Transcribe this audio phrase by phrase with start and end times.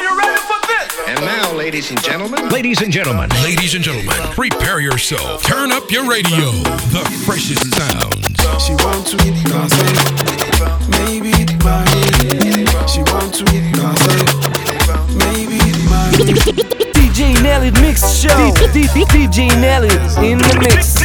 [0.00, 5.42] And now, ladies and gentlemen, ladies and gentlemen, ladies and gentlemen, prepare yourself.
[5.42, 6.52] Turn up your radio.
[6.92, 8.64] The freshest sounds.
[8.64, 9.16] She want to
[9.50, 11.32] gossip, maybe
[11.64, 12.64] money.
[12.88, 13.44] She want to
[13.76, 14.24] gossip,
[15.18, 15.60] maybe
[15.90, 16.32] money.
[16.94, 18.52] DJ Nelly mix show.
[18.72, 19.90] DJ Nelly
[20.26, 21.00] in the mix.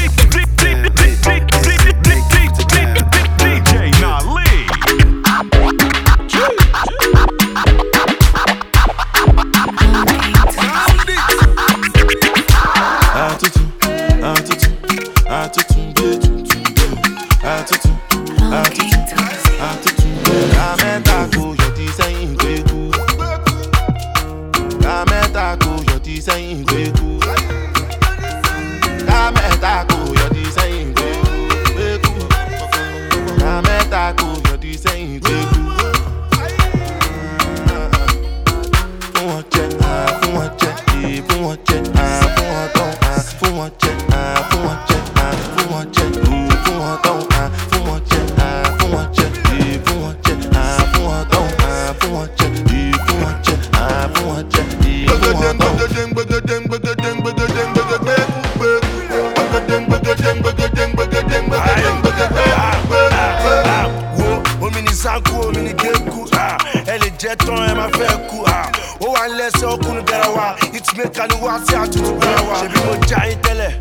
[71.16, 72.56] kanu wá sí àtúntò bẹ́ẹ̀ wá.
[72.62, 73.72] ṣèbí mo já yín tẹ́lẹ̀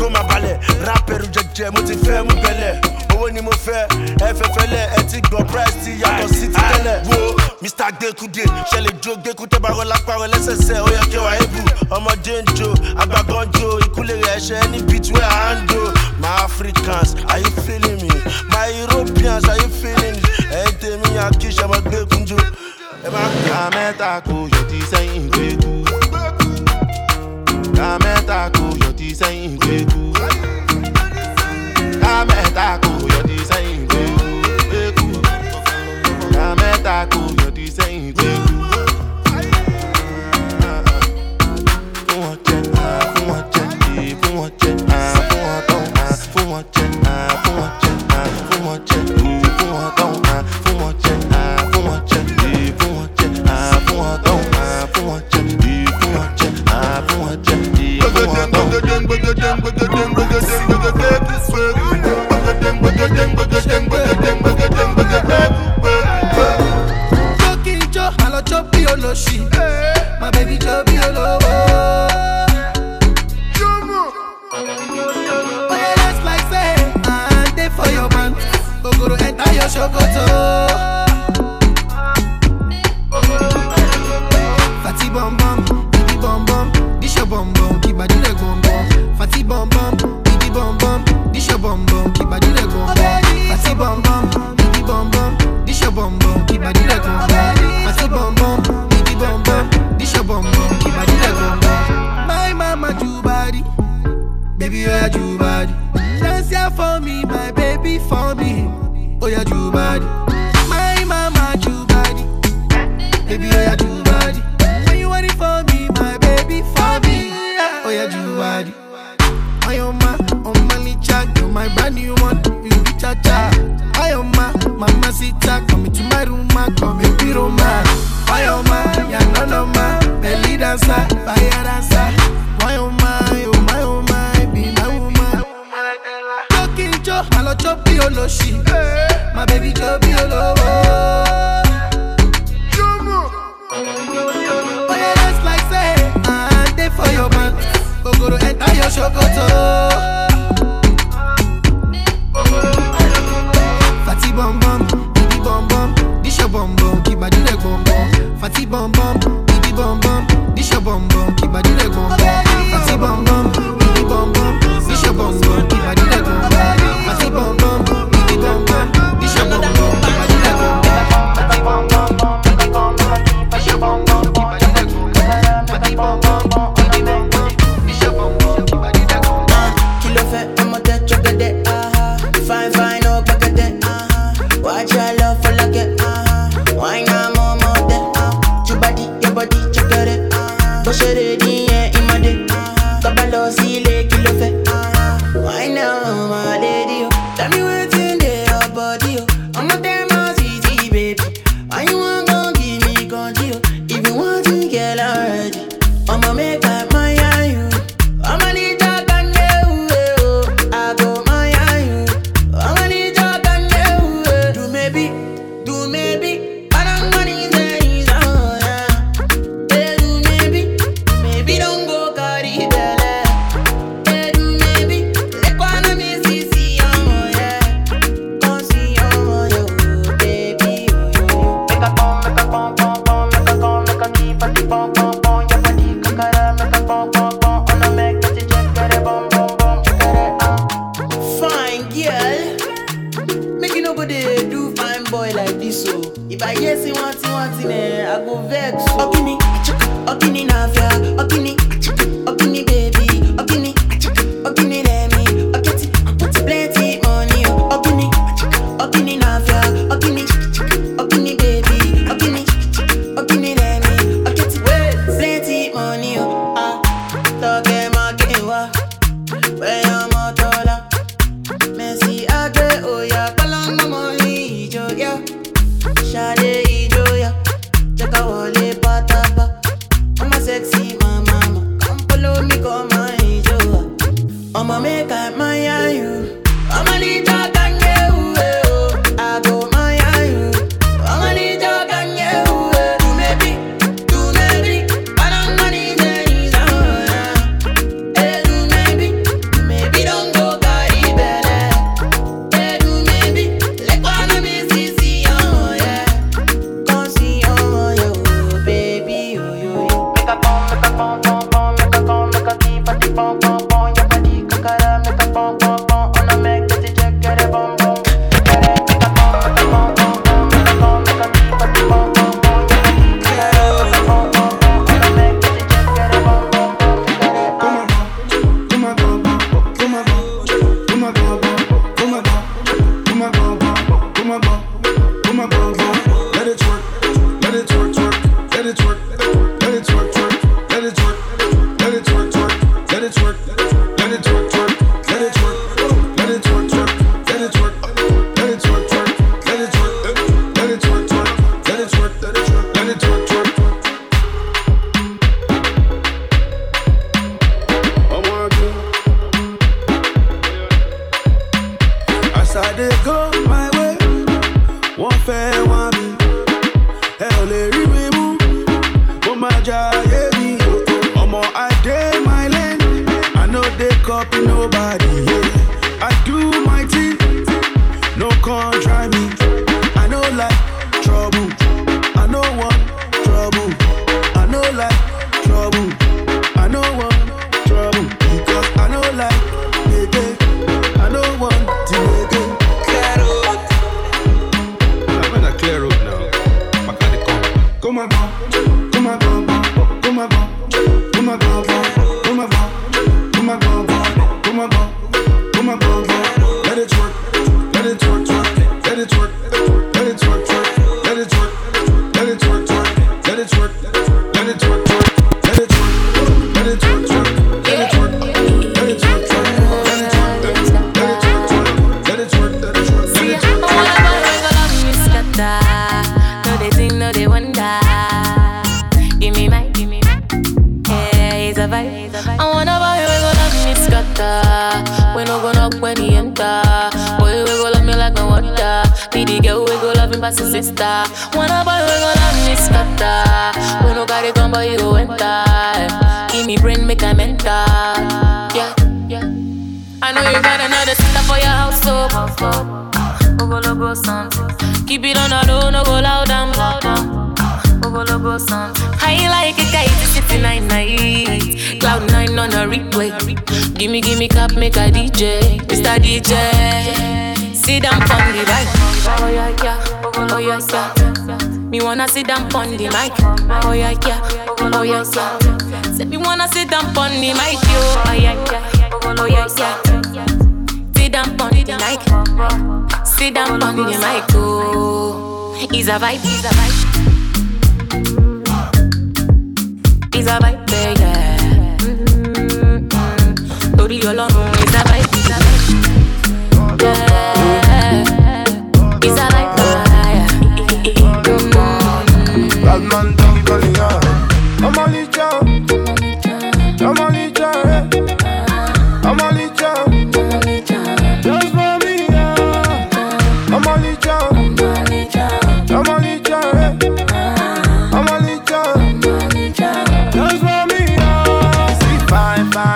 [0.00, 0.56] kó máa balẹ̀.
[0.86, 2.80] Rápẹ̀rù jẹjẹ mo ti fẹ́ mú bẹ̀lẹ̀
[3.14, 3.88] owó ni mo fẹ́
[4.26, 4.30] ẹ
[4.98, 6.98] ẹ ti gbọ́ price ti yàtọ̀ sí ti tẹ́lẹ̀.
[7.08, 7.16] wo
[7.62, 7.90] mr.
[7.98, 10.76] Gbẹkúdé ṣẹlẹ̀ jó gbẹkúdé bá rọlá parọ́ lẹ́sẹsẹ?
[10.86, 11.60] Ó yẹ kí wàá ebù
[11.96, 12.68] ọmọdé ń jo
[13.02, 14.78] àgbàgbọ́n jo ìkúlẹ̀ rẹ̀ ṣe ẹni
[109.24, 110.23] Oh yeah, you bad.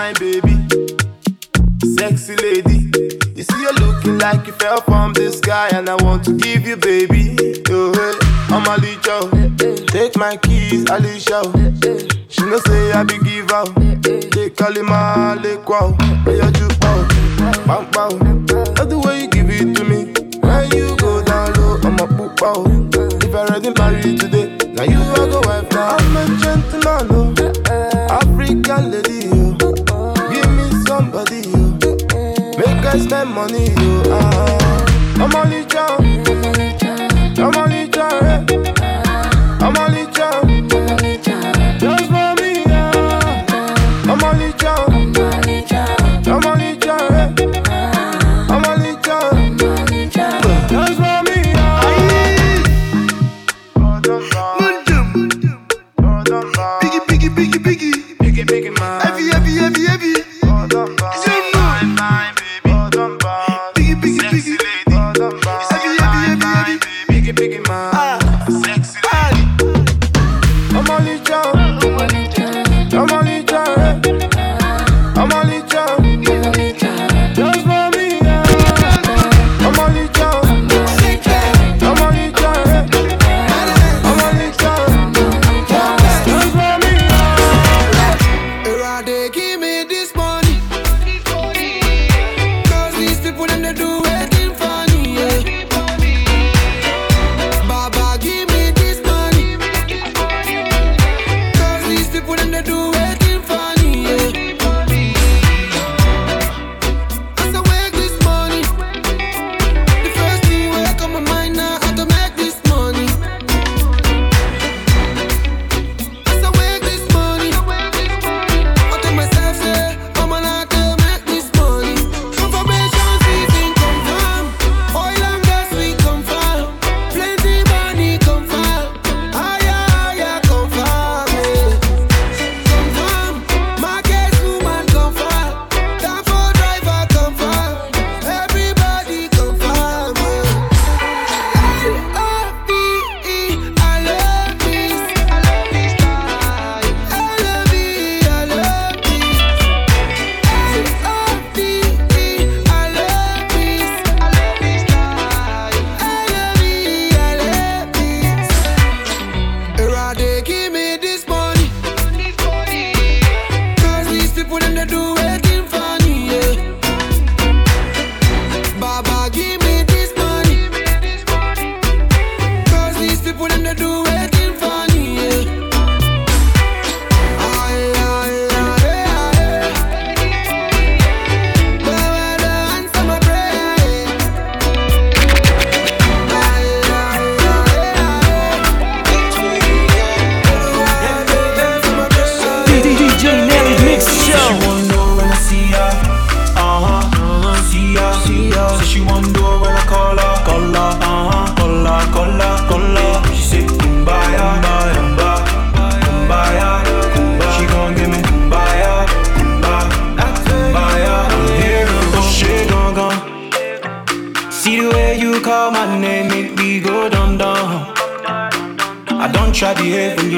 [0.08, 0.56] my baby,
[1.96, 2.90] sexy lady.
[3.36, 6.66] You see, you're looking like you fell from the sky, and I want to give
[6.66, 7.36] you, baby.
[7.68, 7.92] Oh,
[8.48, 9.18] I'm Alicia.
[9.88, 11.42] Take my keys, Alicia.
[12.30, 13.74] She no say I be give out.
[14.32, 15.92] They call him Alequa.
[16.24, 17.08] Where you do out?
[17.66, 18.46] Bang bang.
[18.46, 20.00] That's the way you give it to me.
[20.40, 22.64] When you go down low, I'm a poop out.
[23.24, 25.96] If I ready married today, now you are go wife now.
[25.98, 26.67] I'm a gentle.
[32.92, 34.20] get spend money, you Uh.
[34.20, 34.84] Ah.
[35.20, 35.57] I'm only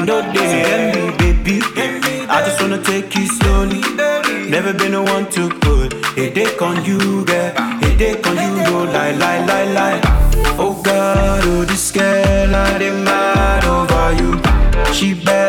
[0.01, 1.61] you know they me, baby.
[2.27, 3.81] I just wanna take you slowly.
[4.49, 7.51] Never been the one to put headache on you, girl.
[7.81, 10.01] Headache on you, no lie, lie, lie, lie.
[10.57, 14.93] Oh God, oh this girl, I did mad over you.
[14.93, 15.40] She bad.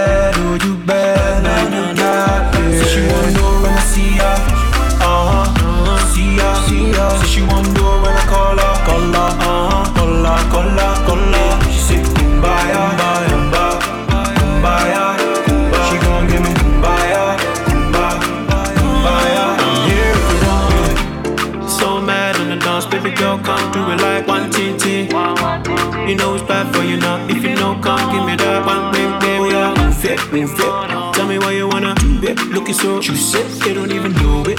[32.63, 34.59] looking so You said they don't even know it.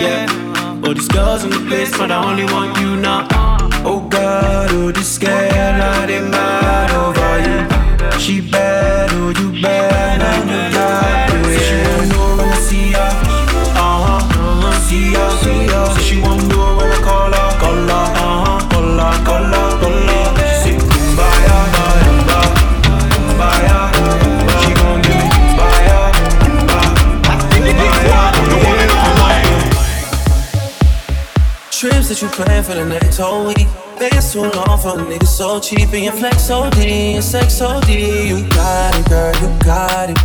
[0.00, 0.80] Yeah.
[0.84, 3.28] All these girls in the place But I only want you now.
[3.84, 6.95] Oh God, oh this girl, I didn't matter.
[32.06, 33.66] games that you plan for the next whole week.
[33.98, 37.88] It's too long for a nigga so cheap and your flex OD your sex OD.
[37.88, 40.18] You got it, girl, you got it.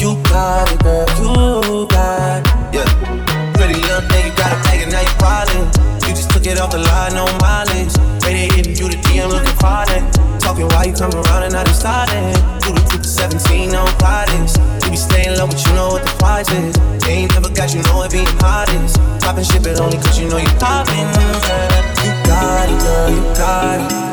[0.00, 2.74] You got it, girl, you got it.
[2.74, 3.54] Yeah.
[3.54, 6.08] Pretty little thing, you gotta take it, now you're wildin'.
[6.08, 7.94] You just took it off the line, no mileage.
[8.24, 10.04] Waited hitting you the DM looking farting.
[10.40, 12.32] Talking while you come around and now they starting.
[12.60, 14.79] Do the 2 to 17, no guidance.
[14.90, 16.74] We stay in love, but you know what the price is.
[17.04, 18.98] They ain't never got you know it being hottest.
[19.20, 21.06] Poppin' shit, but only cause you know you poppin'.
[22.02, 24.10] You got it, girl, you got it.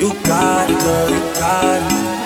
[0.00, 2.19] You got it, girl, you got it.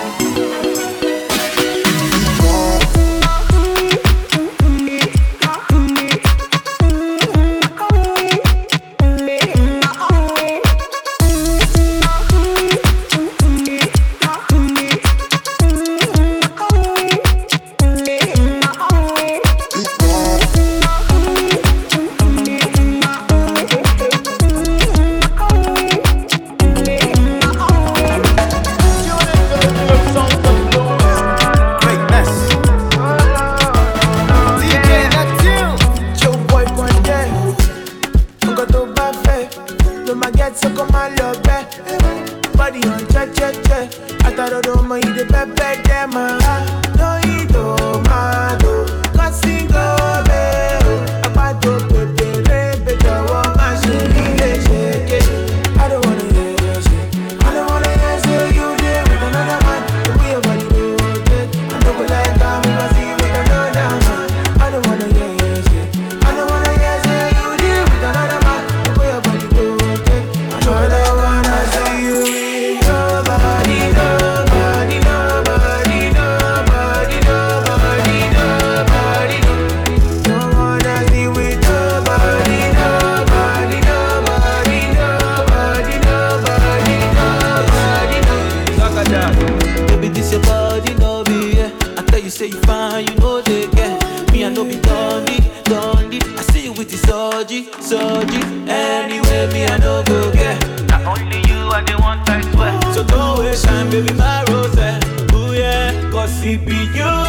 [106.45, 107.24] si pillo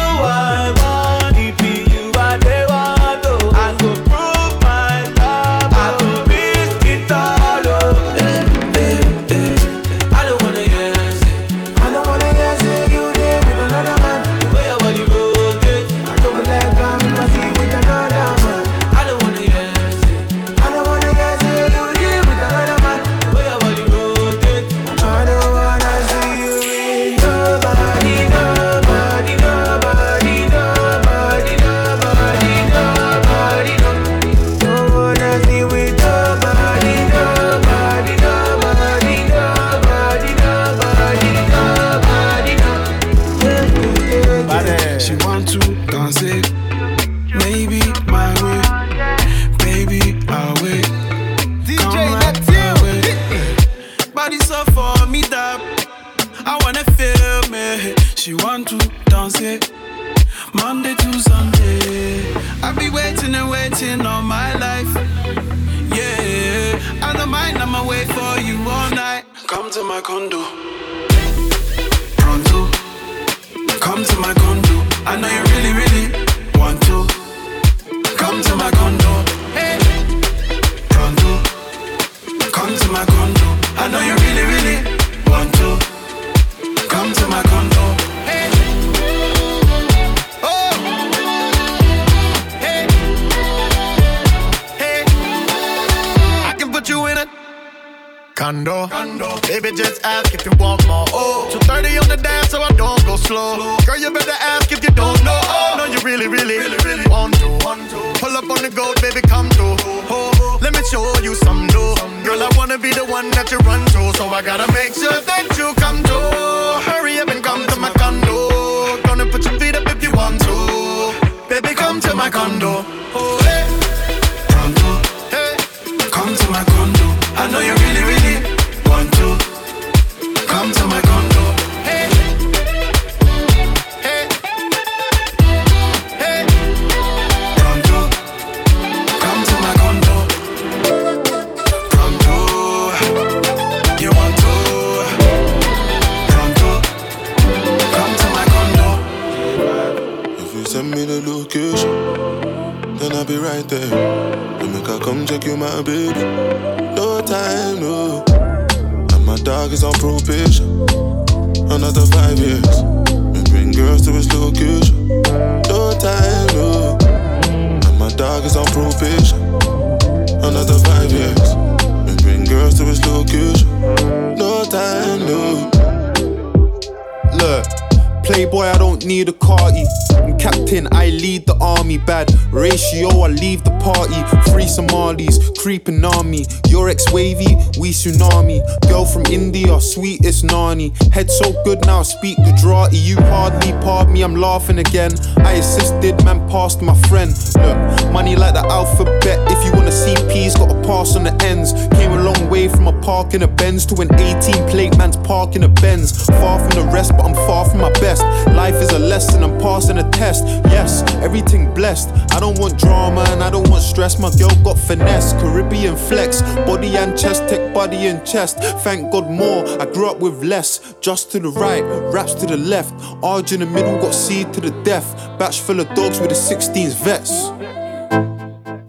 [178.37, 179.85] Playboy, I don't need a carty.
[180.15, 181.97] I'm captain, I lead the army.
[181.97, 184.19] Bad ratio, I leave the party.
[184.51, 186.45] Free Somalis, creeping me.
[186.67, 188.59] Your ex wavy, we tsunami.
[188.89, 190.93] Girl from India, sweetest nani.
[191.11, 192.97] Head so good now, speak Gujarati.
[192.97, 195.11] You hardly pardon me, I'm laughing again.
[195.37, 197.31] I assisted, man, passed my friend.
[197.55, 199.39] Look, money like the alphabet.
[199.51, 201.71] If you wanna see P's, gotta pass on the ends.
[201.97, 205.17] Came a long way from a park in a Benz to an 18 plate man's
[205.17, 206.25] park in a Benz.
[206.25, 208.23] Far from the rest, but I'm far from my best.
[208.47, 210.45] Life is a lesson, I'm passing a test.
[210.45, 212.09] Yes, everything blessed.
[212.31, 214.19] I don't want drama and I don't want stress.
[214.19, 218.57] My girl got finesse, Caribbean flex, body and chest, tech body and chest.
[218.83, 220.95] Thank God more, I grew up with less.
[221.01, 221.83] Just to the right,
[222.13, 222.93] raps to the left.
[223.21, 225.15] Arj in the middle, got seed to the death.
[225.37, 227.51] Batch full of dogs with the 16s vets.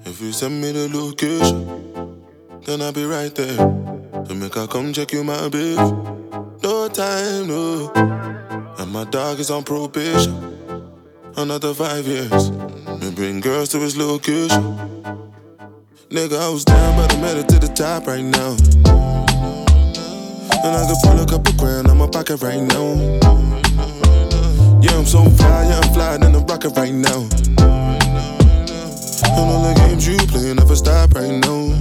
[0.07, 2.25] If you send me the location,
[2.65, 3.57] then I'll be right there.
[4.25, 5.79] To make I come check you, my babe.
[6.63, 8.38] No time, no.
[8.79, 10.33] And my dog is on probation.
[11.37, 12.53] Another five years.
[13.01, 14.63] Me bring girls to his location.
[16.11, 18.57] Nigga, I was down, but I made it to the top right now.
[20.65, 22.95] And I could pull a couple grand on my pocket right now.
[24.81, 27.27] Yeah, I'm so fly, yeah, I'm flying in the rocket right now.
[29.27, 31.75] And all the games you play never stop right now.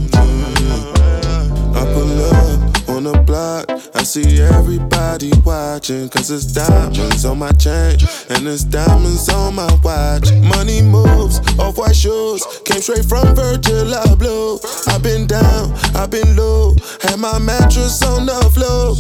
[1.76, 2.67] I pull up
[2.98, 6.10] on the block, I see everybody watching.
[6.10, 7.96] Cause it's diamonds on my chain,
[8.30, 10.32] and it's diamonds on my watch.
[10.42, 14.58] Money moves, off white shoes, came straight from Virgil Abloh.
[14.88, 18.96] I've been down, I've been low, had my mattress on the floor.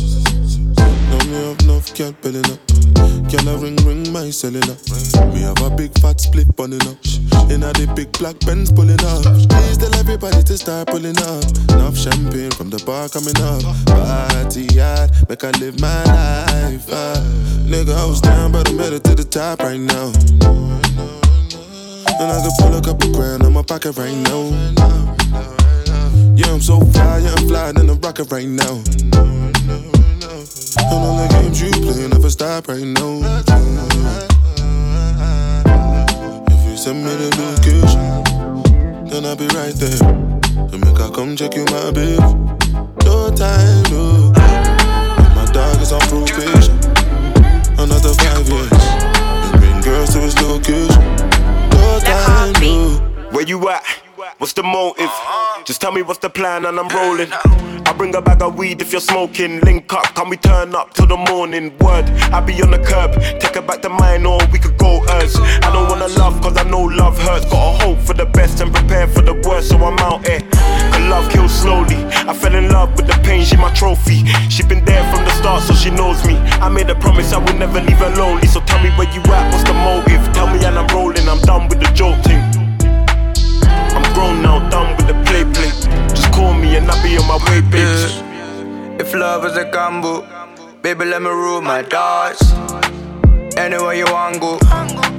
[1.28, 2.67] Me have enough cat belly up.
[3.30, 4.78] Can I ring ring my cellular?
[5.34, 6.98] Me have a big fat split bunning up.
[7.52, 9.24] In a the big black Benz pulling up.
[9.52, 11.44] Please tell everybody to start pulling up.
[11.76, 13.63] Enough champagne from the bar coming up.
[13.86, 16.88] Party hard, make I live my life.
[16.88, 17.20] Uh.
[17.68, 20.08] Nigga, I was down, but I made it to the top right now.
[22.20, 24.56] And I could pull a couple grand on my pocket right now.
[26.34, 29.37] Yeah, I'm so fly, yeah, I'm flying in the rocket right now.
[30.80, 33.22] And all the games you play never stop right now.
[36.50, 38.24] If you send me the location,
[39.10, 40.00] then I'll be right there.
[40.70, 42.20] To make I come check you, my babe.
[43.04, 44.32] No time, no.
[45.36, 46.78] My dog is on probation.
[47.80, 48.72] Another five years.
[48.72, 51.04] And bring girls to his location.
[51.72, 53.00] No time, no.
[53.32, 53.84] Where you at?
[54.38, 55.06] What's the motive?
[55.06, 55.63] Uh-huh.
[55.63, 57.32] Just tell me what's the plan and I'm rolling.
[57.32, 59.60] I bring a bag of weed if you're smoking.
[59.62, 61.78] Link up, can we turn up till the morning?
[61.80, 63.13] Word, I be on the curb.
[63.40, 65.36] Take her back to mine or we could go hers.
[65.38, 67.46] I don't wanna love cause I know love hurts.
[67.46, 70.42] Gotta hope for the best and prepare for the worst, so I'm out here.
[70.52, 71.98] Cause love kills slowly.
[72.28, 74.26] I fell in love with the pain, she my trophy.
[74.50, 76.36] She been there from the start, so she knows me.
[76.60, 78.48] I made a promise I would never leave her lonely.
[78.48, 80.22] So tell me where you at, what's the motive?
[80.34, 81.88] Tell me and I'm rolling, I'm done with the.
[81.98, 82.57] I'm
[84.18, 85.70] grown now, done with the play play.
[86.10, 88.14] Just call me and I'll be on my way, bitch.
[89.00, 90.26] If love is a gamble,
[90.82, 92.42] baby, let me rule my dice.
[93.56, 94.58] Anywhere you want go,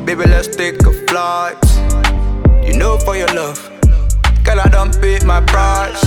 [0.05, 1.63] baby, let's take a flight.
[2.67, 3.61] You know for your love,
[4.43, 6.03] girl, I don't pay my price.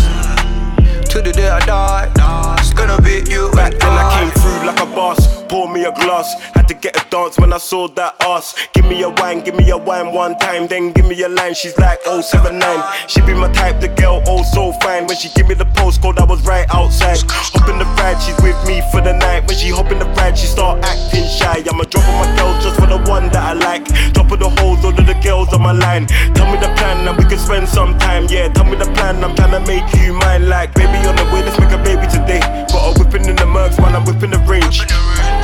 [1.12, 2.12] To the day I die,
[2.60, 5.41] it's gonna be you Back and then I came through like a boss.
[5.52, 6.34] Pour me a glass.
[6.56, 8.56] Had to get a dance when I saw that ass.
[8.74, 10.66] Give me a wine, give me a wine one time.
[10.66, 11.54] Then give me a line.
[11.54, 12.64] She's like 079.
[13.08, 15.08] She be my type, the girl, oh so fine.
[15.08, 17.20] When she give me the postcode, I was right outside.
[17.28, 19.46] Hop in the ride, she's with me for the night.
[19.46, 21.60] When she hop in the ride, she start acting shy.
[21.68, 23.84] I'ma drop on my girls just for the one that I like.
[24.14, 26.08] Drop of the hoes, all of the girls on my line.
[26.32, 28.26] Tell me the plan and we can spend some time.
[28.30, 30.48] Yeah, tell me the plan, I'm trying to make you mine.
[30.48, 32.40] Like, baby on the way, let's make a baby today.
[32.72, 34.88] Got a whipping in the mercs, while I'm whipping the range.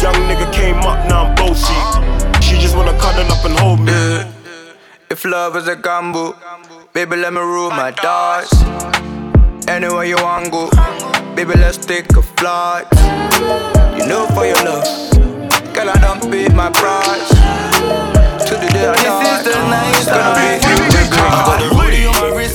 [0.02, 1.74] Young nigga came up, now I'm bossy.
[2.42, 4.24] She just wanna cuddle up and hold me.
[5.10, 6.36] If love is a gamble,
[6.94, 8.54] baby, let me rule my dice.
[9.68, 10.70] Anywhere you want go,
[11.36, 12.86] baby, let's take a flight.
[13.98, 14.86] You know for your love,
[15.74, 17.30] girl, I don't pay my price.
[18.48, 21.77] To the day I die, This is the night it's gonna be you,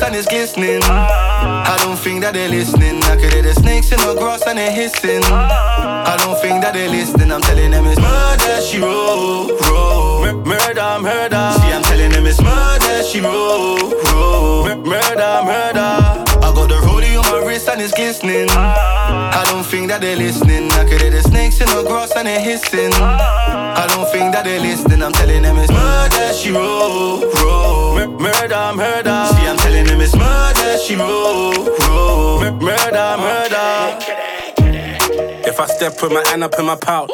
[0.02, 0.10] baby.
[0.10, 0.82] I got the hoodie on my wrist and it's glistening.
[0.82, 3.02] I don't think that they're listening.
[3.04, 5.22] I could hear the snakes in the grass and they're hissing.
[5.24, 7.30] I don't think that they're listening.
[7.30, 10.32] I'm telling them it's murder, she roll, roll.
[10.44, 11.52] Murder, murder.
[11.58, 13.78] See, I'm telling them it's murder, she roll,
[14.12, 14.76] roll.
[14.76, 16.21] Murder, murder.
[17.68, 18.48] I got the rollie on my wrist and it's glistening.
[18.50, 20.70] I don't think that they're listening.
[20.72, 22.92] I could hear the snakes in the grass and they're hissing.
[22.94, 25.02] I don't think that they're listening.
[25.02, 27.20] I'm telling them it's murder, she roll.
[27.94, 29.26] Mur- Murder, murder.
[29.34, 31.52] See, I'm telling them it's murder, she roll.
[32.40, 33.98] Mur- Murder, murder.
[35.44, 37.10] If I step with my hand up in my pouch,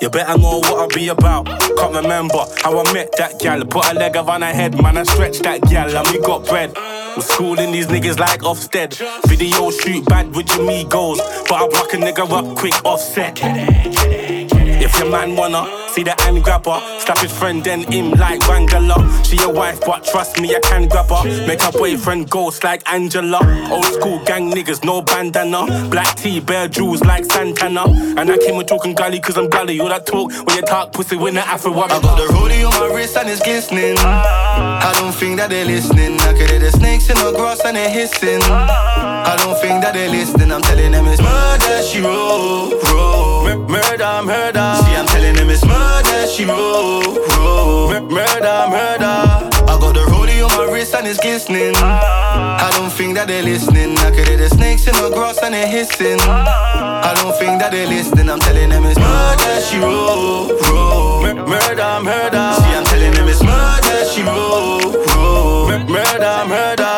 [0.00, 1.46] you better know what I'll be about.
[1.46, 3.64] Can't remember how I met that gal.
[3.64, 6.72] Put a leg on her head, man, I stretched that gal, and we got bread.
[6.76, 8.96] I'm schooling these niggas like Ofsted.
[9.28, 13.38] Video shoot bad with your amigos, but I rock a nigga up quick offset.
[13.42, 18.98] If your man wanna see the hand grabber, slap his friend then him like Wangala.
[19.24, 21.24] She your wife, but trust me, I can grab her.
[21.46, 23.40] Make her boyfriend ghost like Angela.
[23.70, 25.88] Old school gang niggas, no bandana.
[25.90, 27.84] Black tea, bare jewels like Santana.
[28.18, 29.80] And I came with talking gully cause I'm gully.
[29.80, 32.72] All that talk when you talk pussy when the Afro I got the rollie on
[32.78, 33.96] my wrist and it's glistening.
[33.98, 36.20] I don't think that they're listening.
[36.20, 38.42] I could hear the snakes in the grass and they're hissing.
[38.42, 40.52] I don't think that they're listening.
[40.52, 43.44] I'm telling them it's murder, she roll, roll.
[43.44, 44.74] Mur- Murder, murder.
[44.84, 45.87] See, I'm telling them it's murder,
[46.28, 47.36] she roll, oh.
[47.38, 47.88] roll.
[47.88, 49.16] Mur- Murder, murder.
[49.68, 51.74] I got the rollie on my wrist and it's glistening.
[51.76, 52.66] Ah.
[52.66, 53.96] I don't think that they're listening.
[53.98, 56.18] I could hear the snakes in the grass and they're hissing.
[56.22, 57.10] Ah.
[57.10, 58.28] I don't think that they're listening.
[58.28, 60.58] I'm telling them it's murder, she roll, oh.
[60.70, 61.22] roll.
[61.22, 62.44] Mur- Murder, murder.
[62.60, 65.04] See, I'm telling them it's murder, she roll, oh.
[65.16, 65.68] roll.
[65.68, 66.94] Mur- Murder, murder.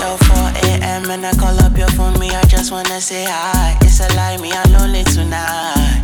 [0.00, 1.10] Yo, 4 a.m.
[1.10, 3.76] and I call up your phone, me, I just wanna say hi.
[3.82, 6.01] It's a lie, me, I'm lonely tonight.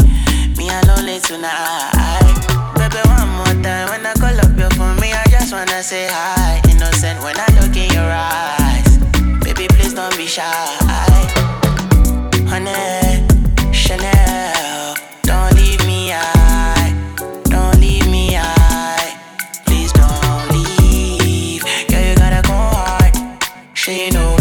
[0.99, 2.35] Lonely tonight.
[2.75, 6.09] Baby, one more time when I call up your phone, me, I just wanna say
[6.11, 6.61] hi.
[6.69, 8.99] Innocent when I look in your eyes.
[9.45, 10.43] Baby, please don't be shy.
[12.51, 13.25] Honey,
[13.73, 16.93] Chanel, don't leave me high.
[17.45, 19.15] Don't leave me high.
[19.67, 21.63] Please don't leave.
[21.87, 23.15] Girl, you gotta go hard.
[23.73, 24.38] She know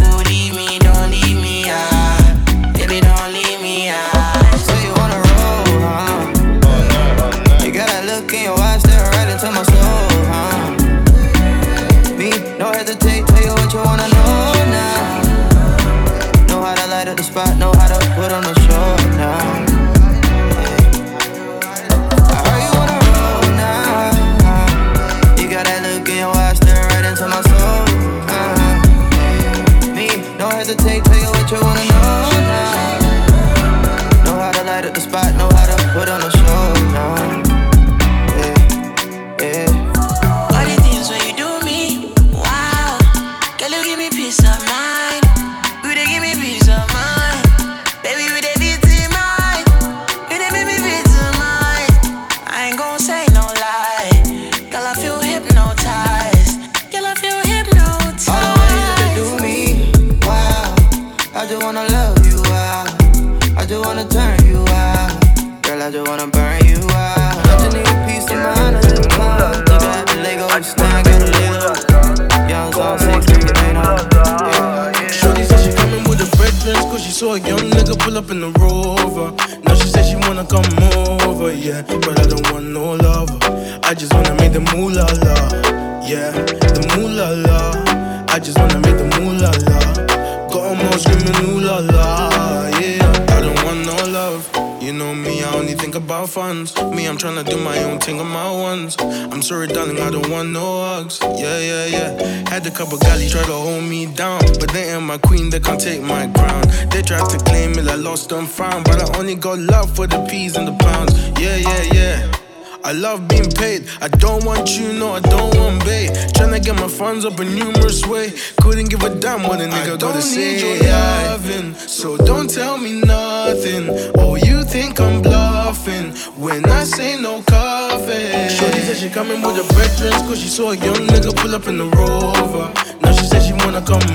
[117.27, 118.31] up a numerous way.
[118.61, 120.55] Couldn't give a damn what a nigga gotta say.
[120.55, 123.89] Need your loving, so don't tell me nothing.
[124.17, 126.11] Oh, you think I'm bluffing
[126.41, 128.31] when I say no coffee.
[128.55, 131.67] Shorty said she coming with her brethren, cause she saw a young nigga pull up
[131.67, 132.71] in the rover.
[133.01, 134.07] Now she said she wanna come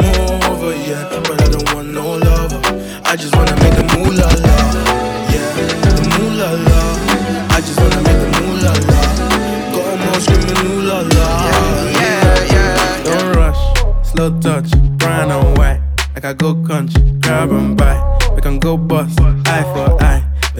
[0.50, 1.20] over, yeah.
[1.28, 2.60] But I don't want no lover.
[3.04, 4.41] I just wanna make the moolah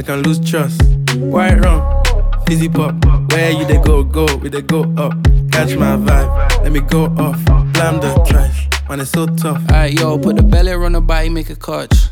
[0.02, 0.82] We can lose trust.
[1.14, 2.02] White rum,
[2.48, 2.92] fizzy pop.
[3.30, 5.12] Where you they go, go, we they go up.
[5.52, 7.38] Catch my vibe, let me go off.
[7.72, 9.62] Blam the trash, man, it's so tough.
[9.70, 12.11] Alright, yo, put the belly on the body, make a catch.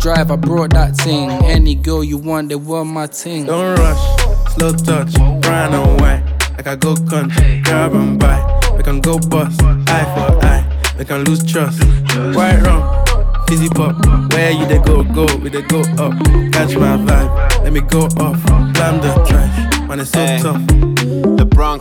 [0.01, 1.29] drive, I brought that thing.
[1.45, 3.45] Any girl you want, they want my ting.
[3.45, 6.23] Don't rush, slow touch, brown and white.
[6.57, 8.39] Like I go country, grab and buy.
[8.77, 10.93] We can go bust, eye for eye.
[10.97, 11.81] We can lose trust.
[12.35, 13.05] White rum,
[13.47, 13.95] fizzy pop.
[14.33, 16.13] Where you they go, go, we they go up.
[16.51, 18.41] Catch my vibe, let me go off.
[18.73, 20.39] Blam the trash, man, it's so Hey.
[20.41, 20.61] tough.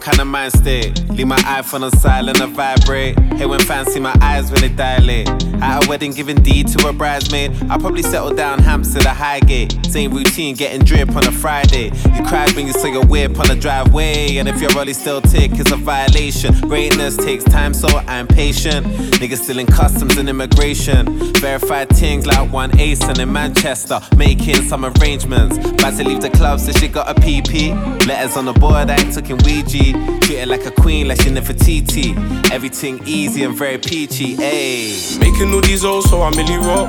[0.00, 1.10] The kind of mind state.
[1.10, 3.18] Leave my iPhone on silent and vibrate.
[3.34, 5.28] Hey, when fans see my eyes when they dilate.
[5.60, 7.52] At a wedding, giving D to a bridesmaid.
[7.68, 9.84] I probably settle down Hampstead or Highgate.
[9.84, 11.90] Same routine, getting drip on a Friday.
[12.14, 14.38] You cried when you saw your whip on the driveway.
[14.38, 16.58] And if your rollie still tick, it's a violation.
[16.62, 18.86] Greatness takes time, so I'm patient.
[19.20, 21.34] Niggas still in customs and immigration.
[21.34, 24.00] Verified things like one ace and in Manchester.
[24.16, 25.58] Making some arrangements.
[25.58, 28.06] About to leave the club, so she got a PP.
[28.06, 29.89] Letters on the board, I took in Ouija.
[30.20, 32.16] Treat her like a queen, like she never TT.
[32.52, 35.18] Everything easy and very peachy, ayy.
[35.18, 36.88] Making all these O's, so I'm really rock.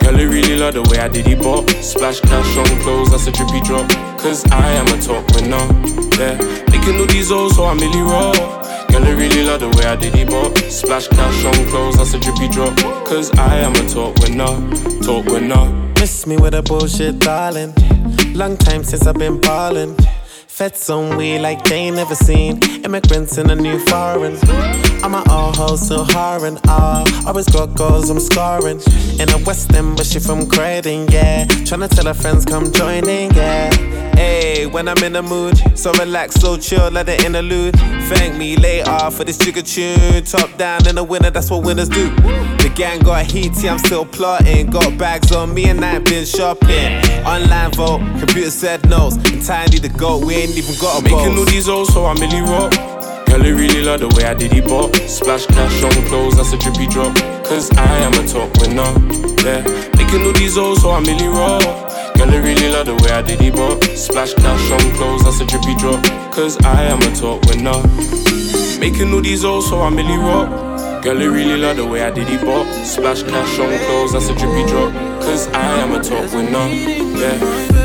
[0.00, 1.68] Girl, I really love the way I did it bop.
[1.82, 3.88] Splash cash on clothes, that's a drippy drop.
[4.18, 5.64] Cause I am a top winner,
[6.16, 6.36] yeah.
[6.70, 8.36] Making all these O's, so I'm really rock.
[8.88, 10.56] Girl, I really love the way I did it bop.
[10.70, 12.74] Splash cash on clothes, that's a drippy drop.
[13.06, 14.54] Cause I am a top winner,
[15.02, 15.70] top winner.
[16.00, 17.74] Miss me with a bullshit, darling.
[18.34, 19.94] Long time since I've been ballin'.
[20.58, 22.58] Feds on we like they never seen.
[22.84, 24.36] Immigrants in a new foreign.
[25.04, 26.58] I'm an all hoes still harring.
[26.66, 28.80] Ah, always got goals, I'm scoring.
[29.20, 31.44] In a West End, but she from Croydon, yeah.
[31.44, 33.72] Tryna tell her friends come join in, yeah.
[34.16, 37.76] Hey, when I'm in the mood, so relax, so chill, let the interlude.
[38.08, 40.24] Thank me later for this jigger tune.
[40.24, 42.10] Top down in the winter, that's what winners do.
[42.58, 44.70] The gang got heaty, I'm still plotting.
[44.70, 47.00] Got bags on me and I been shopping.
[47.24, 49.14] Online vote, computer said no's.
[49.16, 52.14] And Tiny the goat, we ain't even got a Making all these O's, so I
[52.14, 52.72] Millie rock.
[53.26, 54.94] Girl, I really love the way I did it bop.
[55.08, 57.14] Splash cash on clothes, that's a drippy drop.
[57.44, 58.88] Cause I am a top winner,
[59.44, 59.60] yeah.
[59.96, 61.62] Making all these O's, so I Millie rock.
[62.16, 63.82] Girl, I really love the way I did it bop.
[63.96, 66.02] Splash cash on clothes, that's a drippy drop.
[66.32, 67.78] Cause I am a top winner.
[68.80, 70.48] Making all these O's, so I Millie rock.
[71.02, 72.66] Girl, I really love the way I did it bop.
[72.84, 74.92] Splash cash on clothes, that's a drippy drop.
[75.20, 76.68] Cause I am a top winner,
[77.18, 77.77] yeah.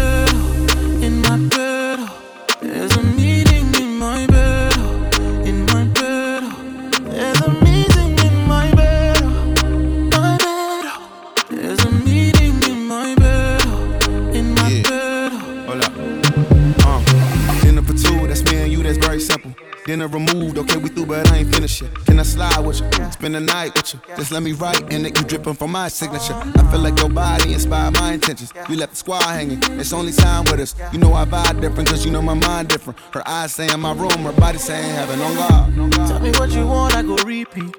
[19.86, 21.93] Dinner removed, okay, we through, but I ain't finished yet.
[22.06, 23.12] Can I slide with you?
[23.12, 24.00] Spend the night with you.
[24.15, 26.34] Just let me write, and it you dripping from my signature.
[26.34, 28.54] I feel like your body inspired my intentions.
[28.69, 30.76] You left the squad hanging, it's only time with us.
[30.93, 32.98] You know I vibe different, cause you know my mind different.
[33.13, 35.91] Her eyes saying my room, her body saying heaven on God.
[36.08, 37.76] Tell me what you want, I go repeat.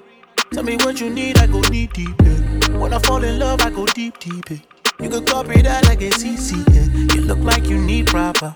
[0.51, 2.15] Tell me what you need, I go deep, deep.
[2.21, 2.77] Yeah.
[2.77, 4.49] When I fall in love, I go deep, deep.
[4.49, 4.57] Yeah.
[5.01, 6.63] You could copy that like a CC.
[6.73, 7.15] Yeah.
[7.15, 8.55] You look like you need proper.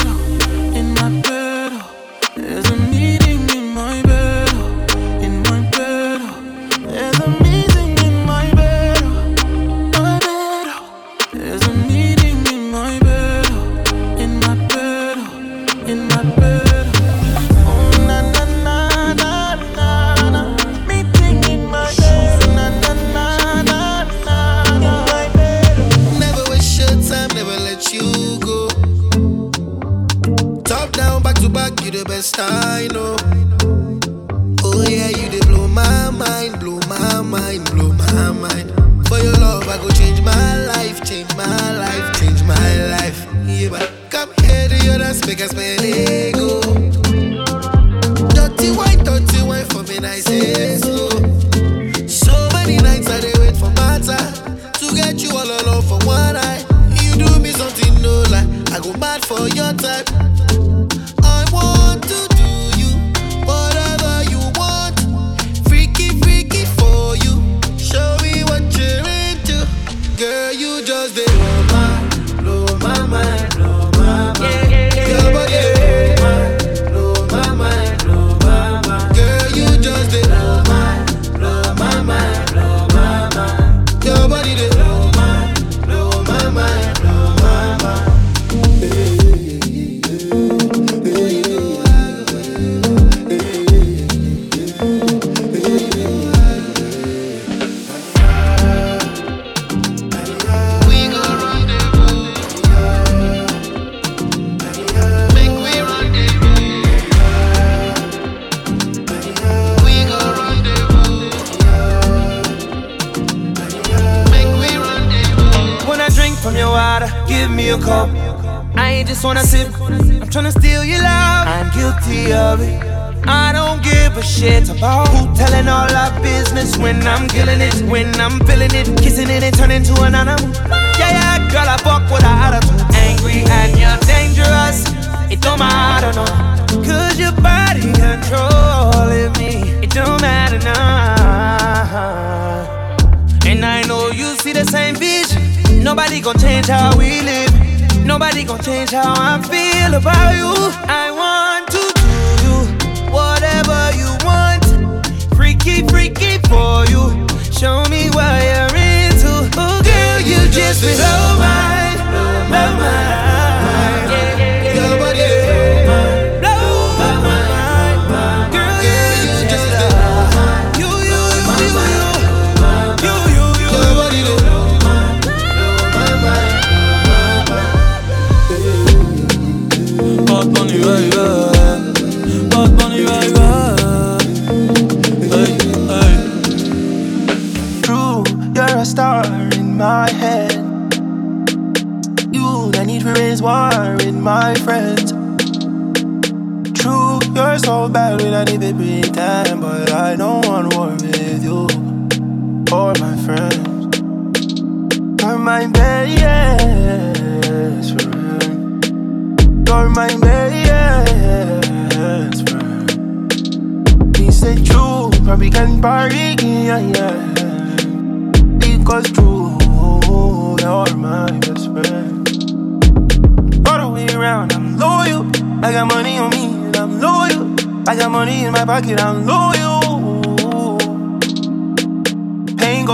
[32.03, 33.15] the best I know.
[33.63, 34.63] Oh.
[34.63, 39.07] oh yeah, you they blow my mind, blow my mind, blow my mind.
[39.07, 43.27] For your love, I go change my life, change my life, change my life.
[43.45, 46.20] Yeah, but come here to your dance, make us spend ego.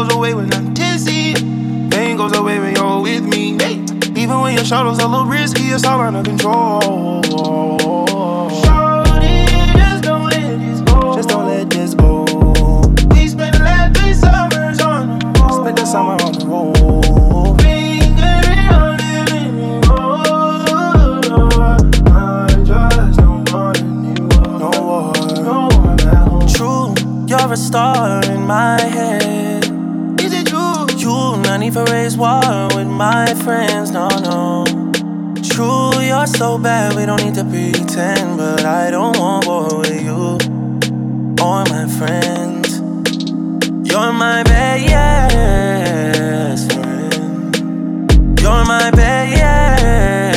[0.08, 1.34] Goes away when I'm tipsy.
[1.90, 3.58] Pain goes away when you're with me.
[3.58, 3.76] Hey.
[4.16, 7.22] Even when your shadow's a little risky, it's all under control.
[7.24, 7.46] Shorty,
[9.74, 11.16] just don't let this go.
[11.16, 12.26] Just don't let this go.
[13.12, 15.62] We spent the last three summers on the road.
[15.62, 17.62] Spent the summer on the road.
[17.62, 19.84] Fingering on living
[22.10, 23.82] I just don't want.
[24.60, 25.44] No one.
[25.44, 26.48] No at home.
[26.48, 26.94] True,
[27.28, 29.27] you're a star in my head.
[31.68, 34.64] Need for raise war with my friends, no, no.
[35.44, 38.38] True, you're so bad, we don't need to pretend.
[38.38, 40.38] But I don't want war with you
[41.44, 42.80] or my friends.
[43.90, 44.92] You're my best
[46.74, 48.40] friend.
[48.40, 50.28] You're my best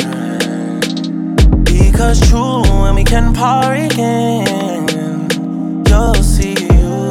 [0.00, 1.64] friend.
[1.64, 4.88] Because true, when we can party again,
[5.88, 7.10] you'll see you.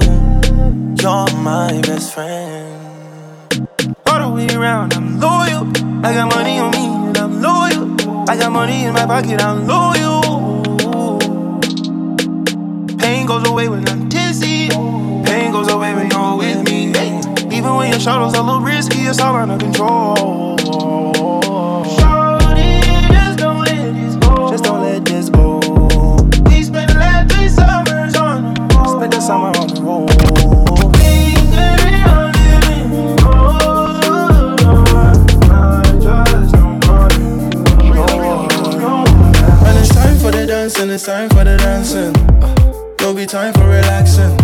[1.01, 2.66] You're my best friend.
[6.03, 8.29] I got money on me, and I'm loyal.
[8.29, 10.21] I got money in my pocket, I'm loyal.
[12.99, 14.69] Pain goes away when I'm tipsy.
[14.69, 16.91] Pain goes away when you're with me.
[16.93, 17.19] Hey.
[17.51, 20.57] Even when your shadow's a little risky, it's all under control.
[21.97, 22.79] Shorty,
[23.09, 24.49] just don't let this go.
[24.51, 25.59] Just don't let this go.
[26.49, 28.97] We spent the last three summers on the road.
[28.97, 30.36] Spent the summer on the road.
[40.97, 42.15] It's time for the dancing.
[42.41, 44.35] Uh, no be time for relaxing.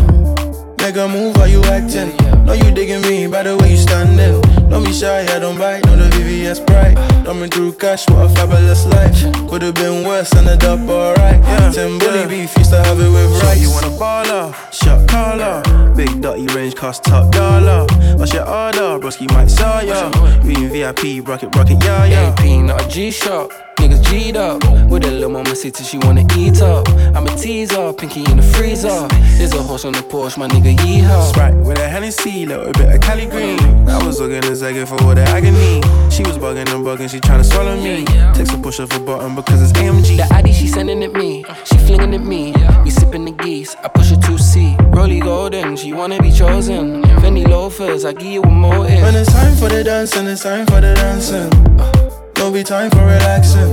[0.77, 2.15] Make a move, are you acting?
[2.45, 4.39] No, you digging me by the way you standing.
[4.69, 6.95] Don't be shy, I don't bite, no the VVS bright.
[7.25, 9.17] Coming through cash, what a fabulous life.
[9.49, 11.41] Could've been worse, ended up alright.
[11.41, 13.59] Uh, yeah, Tim Bully beef, used to have it with rice.
[13.59, 15.63] You wanna baller, shot caller.
[15.95, 17.87] Big dirty range cost top dollar.
[18.17, 18.99] What's your order?
[19.01, 20.11] Broski might saw ya.
[20.43, 22.35] We in VIP, rocket, rocket, yeah, yeah.
[22.37, 23.51] AP, not a G shop.
[23.83, 24.63] Niggas G'd up.
[24.89, 26.87] With a little mama city, she wanna eat up.
[27.15, 29.07] I'm a teaser, pinky in the freezer.
[29.37, 31.29] There's a horse on the porch, my nigga yeehaw.
[31.31, 33.59] Sprite with a Hennessy, little bit of Cali Green.
[33.89, 35.81] I was looking a second for all the agony.
[36.09, 38.05] She was bugging and bugging, she tryna swallow me.
[38.33, 40.15] Takes a push off a button because it's AMG.
[40.15, 42.53] The ID she sending at me, she flinging at me.
[42.85, 44.77] We sipping the geese, I push her to C.
[44.95, 47.03] Rolly golden, she wanna be chosen.
[47.21, 49.01] Fendi loafers, I give you a motive.
[49.01, 51.51] When it's time for the dancing, it's time for the dancing.
[51.79, 52.12] Uh,
[52.43, 53.71] No be time for relaxing.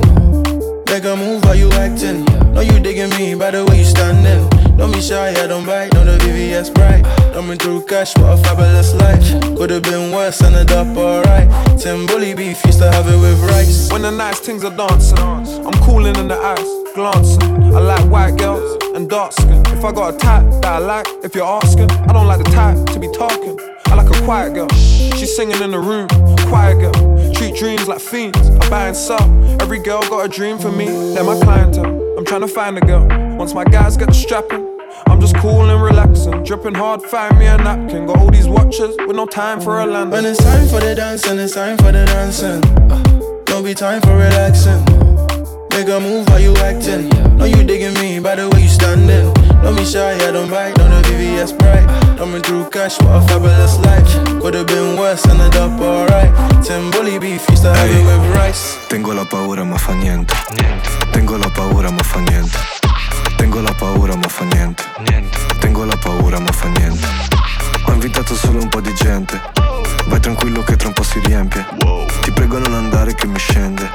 [0.86, 2.24] Make a move, how you acting?
[2.54, 4.48] No, you digging me by the way you standing.
[4.76, 7.02] Don't be shy, I don't bite, no the VVS bright.
[7.34, 9.26] Coming through cash, what a fabulous life.
[9.56, 11.48] Could've been worse, ended up alright.
[11.80, 13.90] Tim Bully beef, used to have it with rice.
[13.90, 17.74] When the nice things are dancing, I'm cooling in the eyes, glancing.
[17.74, 19.66] I like white girls and dark skin.
[19.66, 22.50] If I got a type that I like, if you're asking, I don't like the
[22.52, 23.58] type to be talking.
[23.86, 24.68] I like a quiet girl.
[25.18, 26.06] She's singing in the room,
[26.48, 27.10] quiet girl.
[27.58, 28.38] Dreams like fiends.
[28.38, 29.22] I buy and sell.
[29.60, 30.86] Every girl got a dream for me.
[30.86, 32.16] They're my clientele.
[32.16, 33.06] I'm trying to find a girl.
[33.36, 36.42] Once my guys get strapping, I'm just cool and relaxing.
[36.42, 38.06] Dripping hard, find me a napkin.
[38.06, 40.10] Got all these watches with no time for a land.
[40.12, 42.60] When it's time for the dancing, it's time for the dancing.
[43.44, 44.82] Don't be time for relaxing.
[45.70, 47.08] Make a move how you acting.
[47.36, 49.39] Know you digging me by the way you standing.
[49.62, 51.86] Don't be shy, I don't bite, don't know VVS bright.
[52.16, 54.40] Coming through cash, what a fabulous life.
[54.40, 56.32] Could've been worse, ended up alright.
[56.64, 58.76] Tim bully beef, used to have it with rice.
[58.88, 60.34] Tengo la paura ma fa niente.
[61.12, 62.58] Tengo la paura ma fa niente.
[63.36, 64.82] Tengo la paura ma fa niente.
[65.60, 67.06] Tengo la paura ma fa niente.
[67.86, 69.40] Ho invitato solo un po' di gente.
[70.06, 71.66] Vai tranquillo che tra un po' si riempie.
[72.22, 73.88] Ti prego non andare che mi scende.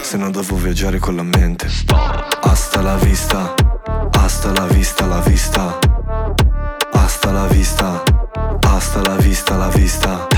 [0.00, 1.66] Se no devo viaggiare con la mente.
[2.40, 3.69] Hasta la vista.
[4.12, 5.78] Hasta la vista, la vista.
[6.92, 8.02] Hasta la vista.
[8.62, 10.28] Hasta la vista, la vista.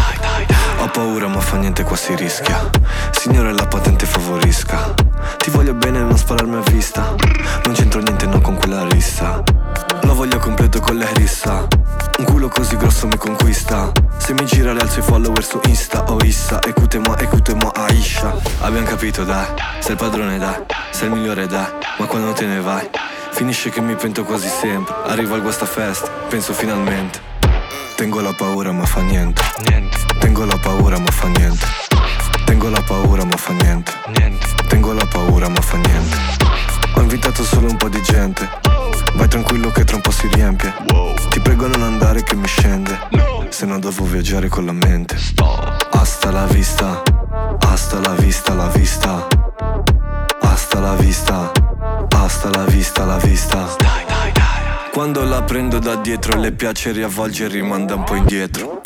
[0.59, 0.62] Ho
[0.93, 2.71] paura ma fa niente qua si rischia.
[3.11, 4.95] Signore la patente favorisca.
[5.39, 7.15] Ti voglio bene non spararmi a vista.
[7.65, 9.43] Non c'entro niente no con quella rissa.
[10.03, 11.67] Lo voglio completo con la rissa.
[12.19, 13.91] Un culo così grosso mi conquista.
[14.19, 16.63] Se mi gira le alzo i follower su Insta o Issa.
[16.63, 18.35] Ecutemo, ecutemo Aisha.
[18.61, 19.47] Abbiamo capito dai.
[19.81, 20.63] Sei il padrone dai.
[20.91, 21.67] Sei il migliore dai.
[21.99, 22.89] Ma quando te ne vai?
[23.31, 24.95] Finisce che mi pento quasi sempre.
[25.07, 26.11] Arrivo al guasta fest.
[26.29, 27.32] Penso finalmente.
[28.03, 29.41] Tengo la paura ma fa niente.
[30.19, 31.65] Tengo la paura ma fa niente.
[32.45, 33.93] Tengo la paura ma fa niente.
[34.67, 36.17] Tengo la paura ma fa niente.
[36.97, 38.49] Ho invitato solo un po' di gente.
[39.15, 40.75] Vai tranquillo che tra un po' si riempie.
[41.31, 42.99] Ti prego non andare che mi scende.
[43.51, 45.17] Se no devo viaggiare con la mente.
[45.93, 47.05] Hasta la vista.
[47.61, 49.29] Hasta la vista, la vista.
[50.41, 51.53] Hasta la vista.
[52.11, 54.12] Hasta la vista, la vista.
[54.93, 58.83] Quando la prendo da dietro le piace riavvolgere e rimanda un po' indietro.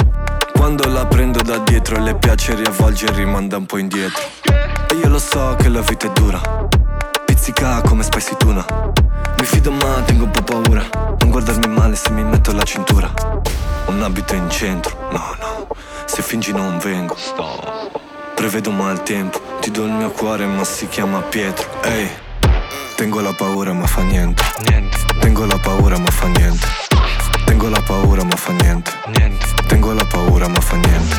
[0.52, 4.22] Quando la prendo da dietro le piace riavvolgere e rimanda un po' indietro.
[4.88, 6.40] E io lo so che la vita è dura.
[7.24, 8.64] Pizzica come spicy tuna.
[9.36, 10.84] Mi fido ma tengo un po' paura.
[11.18, 13.12] Non guardarmi male se mi metto la cintura.
[13.86, 15.66] Un abito in centro, no no.
[16.04, 17.16] Se fingi non vengo.
[18.36, 19.40] Prevedo maltempo.
[19.61, 21.66] Ti do il mio cuore ma si chiama Pietro.
[21.82, 22.25] Ehi.
[22.97, 24.42] Tengo la paura ma fa niente.
[25.20, 26.66] Tengo la paura ma fa niente.
[27.44, 28.90] Tengo la paura ma fa niente.
[29.68, 31.14] Tengo la paura ma fa niente.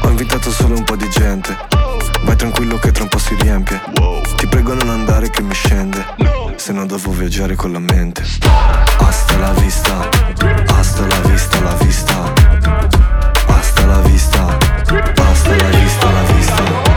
[0.00, 1.56] Ho invitato solo un po' di gente.
[2.22, 3.80] Vai tranquillo che tra un po' si riempie.
[4.36, 6.04] Ti prego non andare che mi scende.
[6.56, 8.22] Se no devo viaggiare con la mente.
[8.98, 10.08] Hasta la vista.
[10.68, 12.32] Hasta la vista, la vista.
[13.46, 14.46] Hasta la vista.
[14.46, 16.93] Hasta la vista, la vista.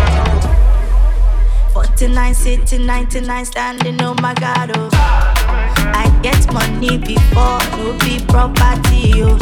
[1.97, 4.87] 49 sitting, 99 standing, oh my god, oh.
[4.93, 9.35] I get money before, no be property, oh.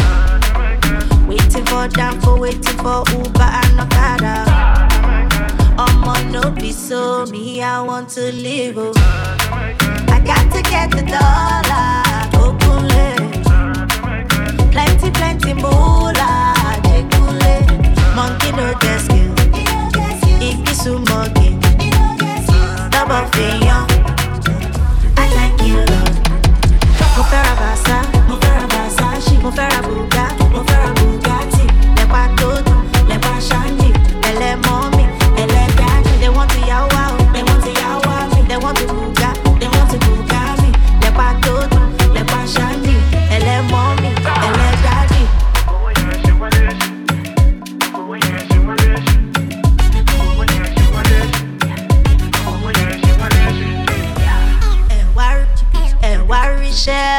[1.28, 4.46] Waiting for damn for waiting for Uber and Okada.
[5.78, 8.94] I'ma no be so me, I want to live, oh.
[10.08, 12.06] I got to get the dollar,
[12.42, 12.88] open
[14.72, 16.54] Plenty, plenty moolah,
[16.84, 18.16] jekule.
[18.16, 19.36] Monkey no get skill,
[20.40, 21.45] ikisu monkey
[23.08, 23.86] double fèèyàn.
[25.18, 26.16] I like you love.
[27.16, 27.56] Mo fẹ́ ra
[56.76, 57.15] share.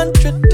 [0.00, 0.49] On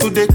[0.00, 0.27] I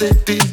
[0.00, 0.49] mama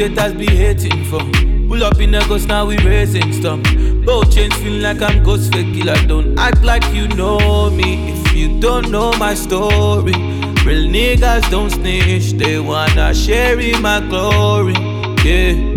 [0.00, 1.20] haters be hating for.
[1.68, 3.60] Pull up in the ghost, now we raising stuff.
[4.04, 5.96] Both chains feel like I'm ghost fake killer.
[6.06, 10.14] Don't act like you know me if you don't know my story.
[10.64, 14.74] Real niggas don't snitch, they wanna share in my glory.
[15.24, 15.68] Yeah.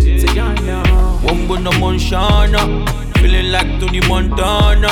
[1.23, 2.61] Wombo no Monshana,
[3.17, 4.91] feeling like Tony Montana.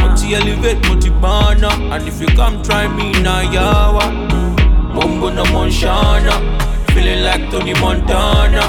[0.00, 4.04] Multi elevate, multi banner, and if you come try me now, yawa.
[4.94, 6.53] Wombo no Monshana,
[7.04, 8.64] feeling like Tony Montana.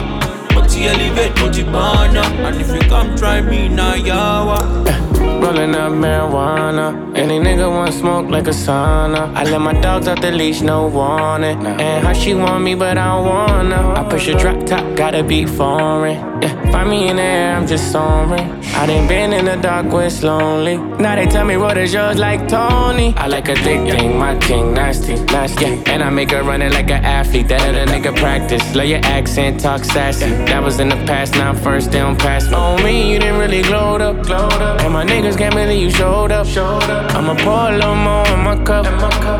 [0.54, 4.60] Multi elevate, multi banner, and if you come try me now, yawa.
[4.88, 5.00] Eh,
[5.42, 6.88] rolling up marijuana.
[7.18, 9.34] Any nigga want smoke like a sauna.
[9.36, 11.66] I let my dogs out the leash, no warning.
[11.66, 13.94] And how she want me, but I don't wanna.
[14.00, 16.18] I push a drop top, gotta be foreign.
[16.42, 18.50] Yeah, find me in the air, I'm just soaring.
[18.78, 20.76] I done been in the dark where it's lonely.
[20.78, 23.14] Now they tell me what is yours like Tony.
[23.16, 25.66] I like a thick thing, my king, nasty, nasty.
[25.66, 27.48] Yeah, and I make her run it like an athlete.
[27.48, 28.76] That other nigga practice.
[28.76, 30.30] Lay your accent, talk sassy.
[30.50, 32.52] That was in the past, now first, they don't pass.
[32.52, 34.82] On me, you didn't really glowed up, glowed up.
[34.82, 37.16] And my niggas can't believe you showed up, showed up.
[37.16, 38.86] I'ma pour a little more in my cup.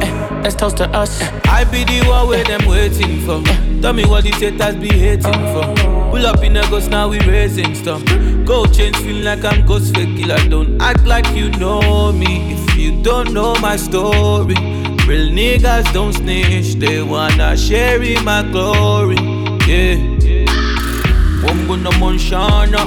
[0.02, 1.22] Eh, let's toast to us.
[1.46, 3.44] I be the one where them waiting for.
[3.82, 5.95] Tell me what the haters be hating for.
[6.16, 8.02] Pull up in the ghost, now we raising stuff.
[8.46, 10.38] Gold chains feel like I'm ghost fake killer.
[10.48, 14.56] Don't act like you know me if you don't know my story.
[15.10, 19.18] Real niggas don't snitch, they wanna share in my glory.
[19.68, 19.98] Yeah.
[21.44, 22.82] Wombo no Monshana,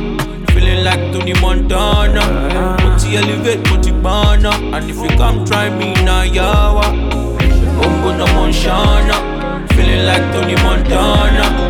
[0.53, 2.25] feeling like Tony Montana.
[2.83, 6.87] Multi elevate, multi banner, and if you come try me now, yawa.
[7.79, 11.68] Wombo no Monshana, feeling like Tony Montana.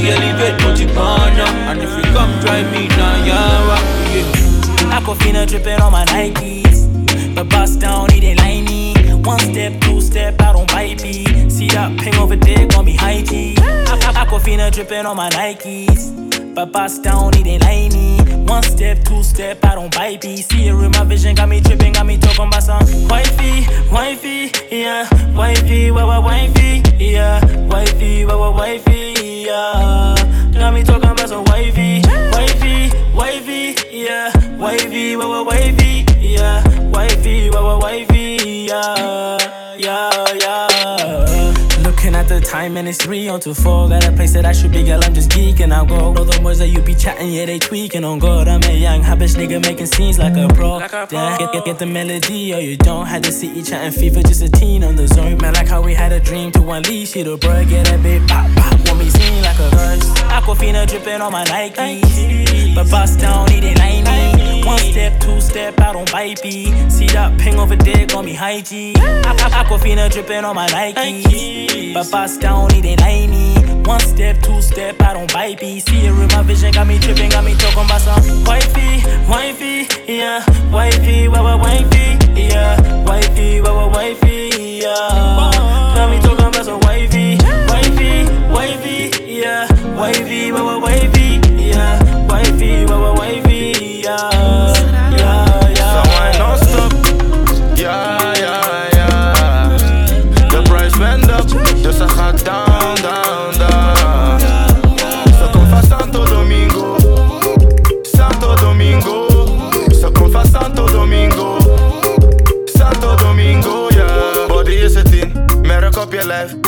[0.00, 3.76] Multi elevate, multi banner, and if you come try me now, yawa.
[4.14, 4.98] Yeah.
[4.98, 7.34] Aquafina dripping on my Nikes.
[7.34, 8.94] But bust down, he didn't like me.
[9.22, 11.50] One step, two step, I don't bite me.
[11.50, 13.54] See that ping over there, gon' be high G.
[13.56, 16.54] Aquafina dripping on my Nikes.
[16.54, 18.16] But bust down, he didn't like me.
[18.46, 20.38] One step, two step, I don't bite me.
[20.38, 24.50] See it in my vision, got me tripping, got me talking about some wifey, wifey,
[24.74, 28.99] yeah, wifey, wah wifey, yeah, wifey, wah wifey,
[29.50, 30.52] yeah.
[30.52, 37.50] Got me talking about some wifey, wifey, wifey, yeah, wifey, wah wah wifey, yeah, wifey,
[37.50, 39.38] wah wah wifey, yeah,
[39.76, 41.54] yeah, yeah.
[41.82, 43.88] Looking at the time and it's three on to four.
[43.88, 45.00] Got a place that I should be, girl.
[45.02, 45.72] I'm just geeking.
[45.72, 46.12] I'll go.
[46.12, 48.48] Know the words that you be chatting, yeah, they tweaking on God.
[48.48, 50.78] I'm a young habit nigga making scenes like a pro.
[50.78, 53.06] Damn, get, get, get the melody, or you don't.
[53.06, 55.38] Had the city chatting FIFA, just a teen on the zone.
[55.38, 58.26] Man, like how we had a dream to unleash it, or bro, get a bit
[58.28, 58.89] pop, pop.
[59.00, 60.04] Me sing like a verse.
[60.28, 62.74] Aquafina dripping on my Nikes.
[62.74, 64.62] But bust down, like me.
[64.64, 66.90] One step, two step, I don't bite me.
[66.90, 68.92] See that ping over there, got me high G.
[68.92, 71.94] Aquafina dripping on my Nikes.
[71.94, 73.54] But bust down, like me.
[73.84, 75.80] One step, two step, I don't bite me.
[75.80, 79.88] See it in my vision, got me tripping, got me talking about some wifey, wifey,
[80.06, 85.94] yeah, wifey, wah wifey, yeah, wifey, wifey, yeah.
[85.96, 86.29] Got me
[90.00, 91.19] yeah, wifey,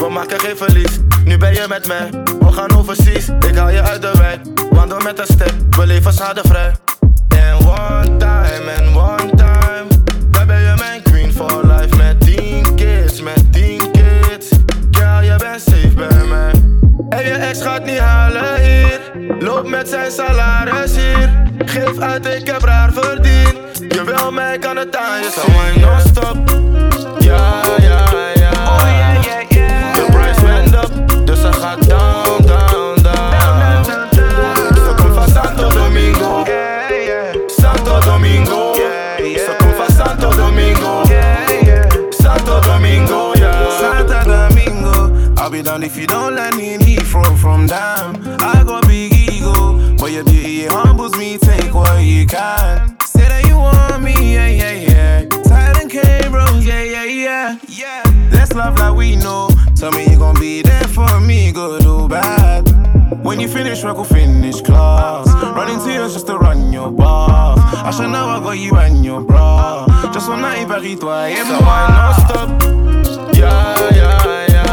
[0.02, 0.98] we maken geen verlies.
[1.24, 3.28] Nu ben je met mij, we gaan overseas.
[3.48, 4.40] Ik haal je uit de wijk,
[4.70, 6.74] wandel met een step, we leven schadevrij.
[7.28, 9.86] En one time, en one time.
[10.30, 11.96] Dan ben je mijn queen for life.
[11.96, 14.48] Met 10 kids, met 10 kids.
[14.90, 16.52] Girl, je bent safe bij mij.
[17.08, 19.00] En je ex gaat niet halen hier.
[19.38, 21.42] Loop met zijn salaris hier.
[21.58, 23.58] Geef uit, ik heb raar verdiend.
[23.88, 25.30] Je wil mij, kan het aan je.
[25.30, 26.36] Zo non-stop.
[27.18, 28.41] Ja, ja, ja.
[58.64, 59.48] Love like we know.
[59.76, 62.62] Tell me you gon' be there for me, good or bad.
[63.24, 65.26] When you finish work, we'll finish class.
[65.56, 67.56] Running tears just to run your bar.
[67.58, 69.86] I should know I got you and your bra.
[70.12, 71.60] Just one night, Paris, toi et So moi.
[71.68, 72.48] why not stop?
[73.34, 74.12] Ja, ja,
[74.54, 74.64] ja.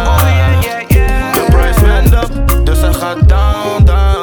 [1.33, 4.18] De price went up, dus ze gaat down, down, down.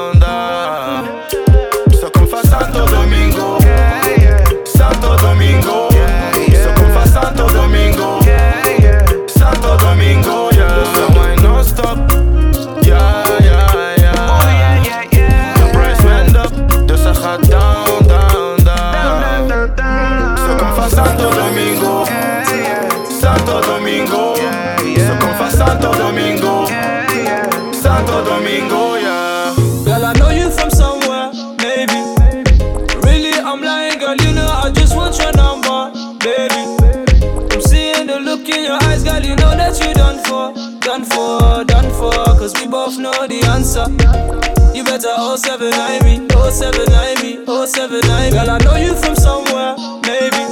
[45.07, 50.43] You better 079 me, 079 me, 079 Girl, I know you from somewhere, maybe.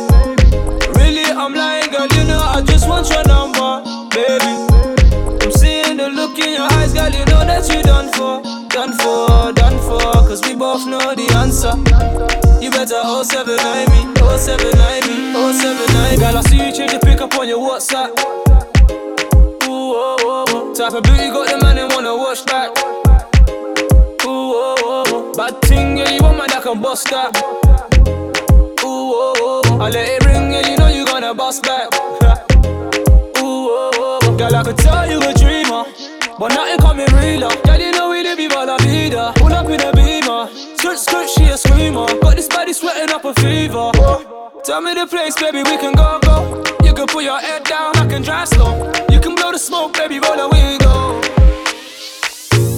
[0.95, 2.07] Really, I'm lying, girl.
[2.15, 3.83] You know I just want your number,
[4.15, 4.55] baby.
[5.43, 7.11] I'm seeing the look in your eyes, girl.
[7.11, 10.23] You know that you done for, done for, done for.
[10.23, 11.75] Cause we both know the answer.
[12.63, 13.59] You better 079
[13.91, 18.44] me, 079 me, 079 Girl, I see you change your pick up on your WhatsApp.
[26.75, 27.31] Can bust that.
[28.83, 29.79] Ooh, oh, oh.
[29.81, 31.87] I let it ring, yeah, you know you gonna bust back.
[33.39, 34.37] Ooh, oh, oh.
[34.37, 35.85] Girl, I could tell you a dreamer.
[36.39, 37.55] But nothing coming realer.
[37.65, 39.33] Girl, you know we live by la vida.
[39.37, 40.49] Pull up in a beamer.
[40.77, 42.07] Skirt, skirt, she a screamer.
[42.21, 43.93] Got this body sweating up a fever.
[44.65, 46.63] Tell me the place, baby, we can go, go.
[46.83, 48.91] You can put your head down, I can drive slow.
[49.11, 51.21] You can blow the smoke, baby, roll the window.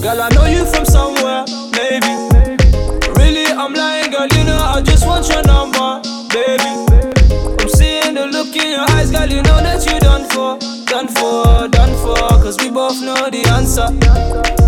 [0.02, 2.25] Girl, I know you from somewhere, maybe.
[3.58, 6.76] I'm lying, girl, you know I just want your number, baby.
[7.56, 11.08] I'm seeing the look in your eyes, girl, you know that you done for, done
[11.08, 12.16] for, done for.
[12.44, 13.88] Cause we both know the answer.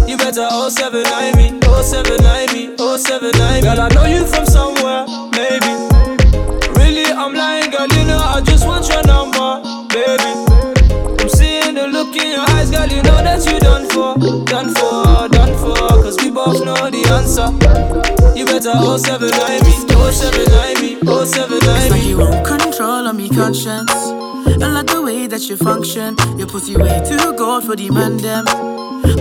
[0.09, 5.05] You better 079 me, 079 me, 079 Girl, I know you from somewhere,
[5.37, 5.69] maybe.
[6.73, 9.61] Really, I'm lying, girl, you know I just want your number,
[9.93, 10.33] baby.
[11.21, 14.17] I'm seeing the look in your eyes, girl, you know that you done for,
[14.49, 15.08] done for.
[17.13, 17.49] Answer.
[18.37, 19.73] You better 079 me,
[20.13, 22.09] 079 me, 079 It's like me.
[22.09, 23.93] you won't control on me conscience.
[23.93, 26.17] I like the way that you function.
[26.39, 28.47] Your pussy way too gold for the man them.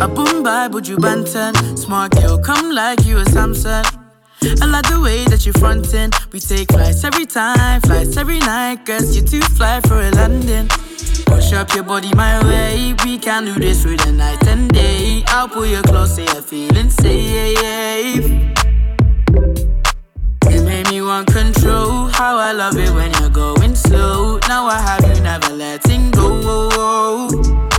[0.02, 1.54] A boom bye, would you banten?
[1.78, 3.84] Smart girl, come like you a Samson.
[4.44, 6.12] I like the way that you frontin'.
[6.32, 8.86] We take flights every time, flights every night.
[8.86, 10.68] Guess you too fly for a landing.
[11.26, 12.96] Push up your body my way.
[13.04, 15.24] We can do this through the night and day.
[15.28, 18.26] I'll pull you close, say you're feeling safe.
[20.52, 22.08] You made me want control.
[22.08, 24.40] How I love it when you're going slow.
[24.48, 27.77] Now I have you never letting go.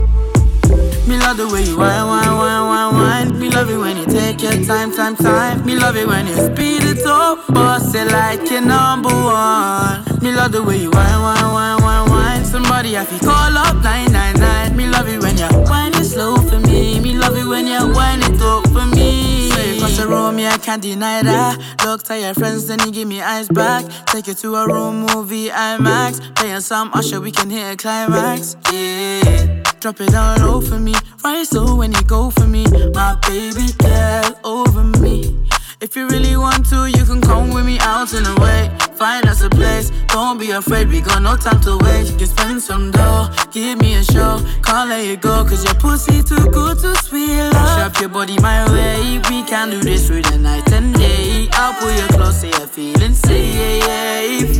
[1.08, 3.38] Me love the way you whine, whine, whine, whine, whine.
[3.40, 5.64] Me love it when you take your time, time, time.
[5.64, 10.04] Me love it when you speed it up, boss it like you're number one.
[10.20, 12.44] Me love the way you whine, whine, whine, whine, whine.
[12.44, 14.76] Somebody have to call up 999.
[14.76, 17.00] Me love it when you whine it slow for me.
[17.00, 19.47] Me love it when you whine it up for me.
[19.88, 21.58] Across the room, yeah, I can't deny that.
[21.82, 23.86] Look to your friends, then you give me eyes back.
[24.04, 26.34] Take you to a room, movie, IMAX.
[26.34, 28.54] Playing some Usher, we can hit a climax.
[28.70, 29.62] Yeah.
[29.80, 30.92] Drop it down low for me.
[31.24, 35.48] Right so when you go for me, my baby girl over me.
[35.80, 38.68] If you really want to, you can come with me out in and away.
[38.96, 39.90] find us a place.
[40.08, 42.18] Don't be afraid, we got no time to waste.
[42.18, 44.44] Just spend some dough, give me a show.
[44.64, 48.00] Can't let you go, cause your pussy too good to sweet love.
[48.00, 51.46] Your body my way, we can do this through the night and day.
[51.52, 54.58] I'll pull you close so you're feeling safe.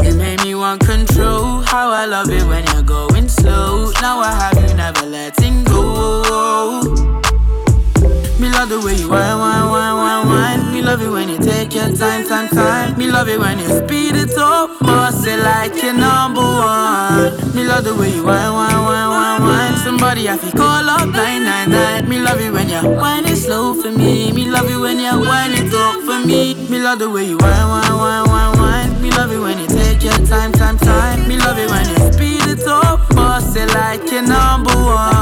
[0.00, 1.60] It me want control.
[1.60, 3.92] How I love it when you're going slow.
[4.02, 7.15] Now I have you never letting go.
[8.56, 10.72] Love the way you whine, whine, whine, whine, whine.
[10.72, 12.96] Me love it when you take your time, time, time.
[12.96, 17.36] Me love it when you speed it up, boss it like you're number one.
[17.54, 19.76] Me love the way you whine, whine, whine, whine, whine.
[19.84, 22.08] Somebody I feel call up 999.
[22.08, 24.32] Me love it when you whine it slow for me.
[24.32, 26.54] Me love it when you whine it up for me.
[26.70, 29.02] Me love the way you whine, whine, whine, whine, whine.
[29.02, 31.28] Me love it when you take your time, time, time.
[31.28, 35.15] Me love it when you speed it up, boss it like you're number one.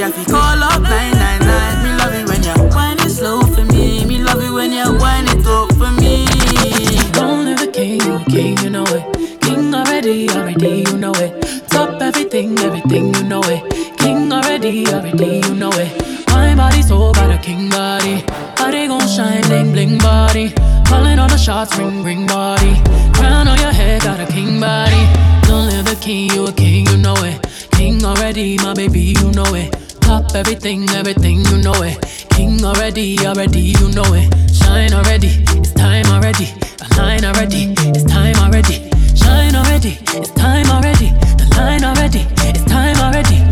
[0.00, 1.82] Somebody I call up 999.
[1.84, 4.06] Me love it when you whine it slow for me.
[4.06, 6.24] Me love it when you whine it up for me.
[6.24, 9.40] King, you a king, king, you know it.
[9.42, 11.68] King already, already, you know it.
[11.68, 13.98] Top everything, everything, you know it.
[13.98, 16.26] King already, already, you know it.
[16.28, 18.24] My body so got a king body.
[18.56, 20.54] Body gon' shine, bling, bling body.
[20.86, 22.80] Calling all the shots, ring, ring body.
[23.12, 25.04] Crown on your head, got a king body.
[25.46, 27.46] Don't live a king, you a king, you know it.
[27.72, 29.89] King already, my baby, you know it.
[30.30, 31.98] Top everything, everything, you know it.
[32.30, 34.30] King already, already, you know it.
[34.54, 36.44] Shine already, it's time already.
[36.78, 38.78] The line already, it's time already.
[39.18, 41.10] Shine already, it's time already.
[41.34, 43.42] The line already, it's time already.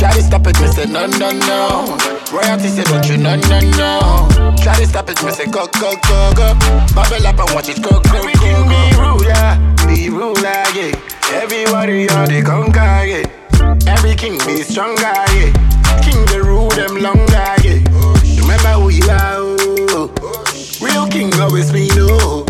[0.00, 1.98] Try to stop it, me say no, no, no.
[2.32, 4.56] Royalty say don't you, no, no, no.
[4.56, 6.54] Try to stop it, me say go, go, go, go.
[6.96, 8.64] Bubble up and watch it go, go, go, go.
[8.72, 9.52] Be ruler,
[9.84, 10.96] be ruler, yeah.
[11.44, 13.28] Everybody on the conquer, yeah.
[13.86, 15.52] Every king be stronger, yeah.
[16.16, 17.76] King the rule them longer, yeah.
[18.40, 20.08] Remember who you are, oh.
[20.80, 22.40] Real king always be no.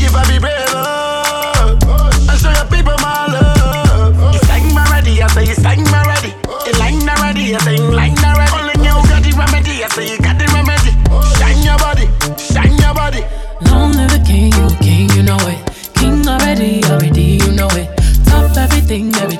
[0.00, 1.76] Give up brave, oh.
[2.24, 4.16] And show your people my love.
[4.32, 6.32] You sang my ready, I say you sang my ready.
[6.64, 8.56] You line already, I say you line already.
[8.56, 10.96] Only you got the remedy, I say you got the remedy.
[11.36, 12.08] Shine your body,
[12.40, 13.20] shine your body.
[13.68, 15.60] Long live the king, you king, you know it.
[15.92, 17.92] King already, already, you know it.
[18.24, 19.39] Top everything, everything,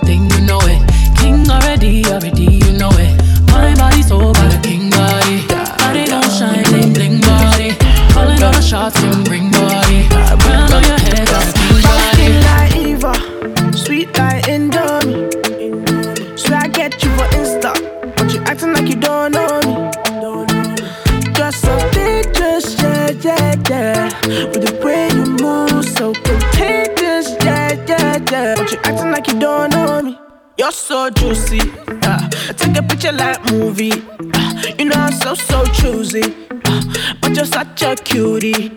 [30.70, 31.58] You're so juicy,
[32.04, 33.90] uh, take a picture like movie.
[33.90, 36.22] Uh, you know I'm so so choosy,
[36.64, 38.70] uh, but you're such a cutie.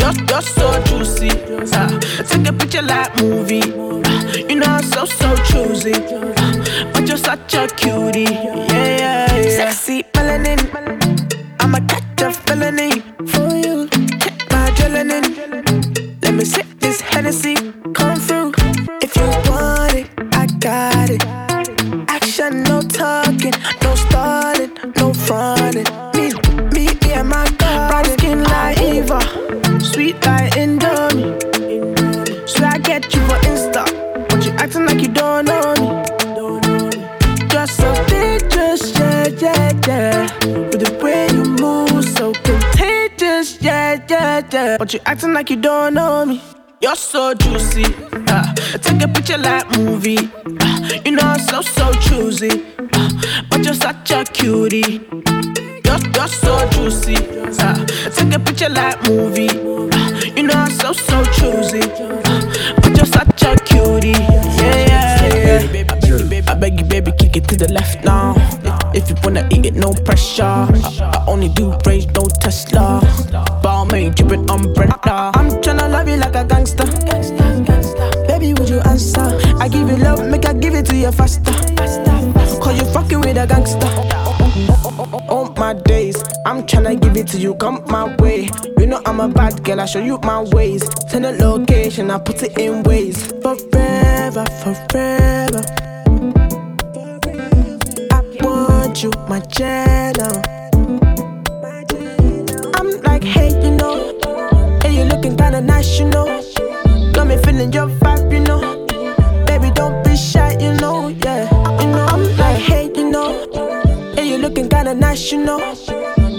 [0.00, 1.30] You're, you're so juicy.
[1.30, 3.62] Uh, take a picture like movie.
[3.62, 8.22] Uh, you know I'm so so choosy, uh, but you're such a cutie.
[8.22, 9.50] Yeah, yeah, yeah.
[9.50, 10.58] Sexy melanin,
[11.60, 12.90] I'ma catch a felony
[13.30, 13.86] for you.
[14.18, 16.24] Check my adrenaline.
[16.24, 17.83] Let me sip this Hennessy.
[21.06, 21.24] Got it.
[22.08, 23.52] Action, no talking,
[23.82, 25.84] no stalling, no fronting.
[26.14, 26.32] Me,
[26.72, 27.90] me, and my God.
[27.90, 29.20] Brown skin like Eva,
[29.80, 31.38] sweet like Indomie.
[32.48, 33.84] So I get you for Insta,
[34.28, 37.48] but you acting like you don't know me.
[37.48, 40.22] Just so dangerous, yeah, yeah, yeah.
[40.68, 44.76] With the way you move, so contagious, yeah, yeah, yeah.
[44.78, 46.40] But you acting like you don't know me.
[46.84, 47.86] You're so juicy.
[48.12, 50.18] Uh, take a picture like movie.
[50.18, 52.50] Uh, you know I'm so so choosy.
[52.92, 53.10] Uh,
[53.48, 55.00] but you're such a cutie.
[55.82, 57.16] You're, you're so juicy.
[57.16, 59.48] Uh, take a picture like movie.
[59.48, 61.80] Uh, you know I'm so so choosy.
[61.80, 64.10] Uh, but you're such a cutie.
[64.10, 66.44] Yeah, yeah, yeah.
[66.46, 68.34] I beg you, baby, kick it to the left now.
[68.94, 70.44] If, you wanna eat it, no pressure.
[70.44, 70.68] I,
[71.00, 73.00] I only do range, no Tesla.
[73.62, 75.32] Balmain, dripping umbrella.
[75.34, 75.73] I'm tryna
[81.14, 81.52] faster.
[82.60, 83.88] Cause you fucking with a gangster.
[85.28, 88.48] All my days, I'm tryna give it to you, come my way.
[88.78, 90.82] You know I'm a bad girl, I show you my ways.
[91.08, 93.30] Send a location, I put it in Waze.
[93.42, 95.62] Forever, forever.
[98.12, 100.42] I want you, my channel.
[102.76, 104.18] I'm like, hey, you know,
[104.82, 106.26] hey, you looking kinda nice, you know.
[107.12, 108.73] Got me feeling your vibe, you know.
[114.84, 115.58] Kinda nice, you know.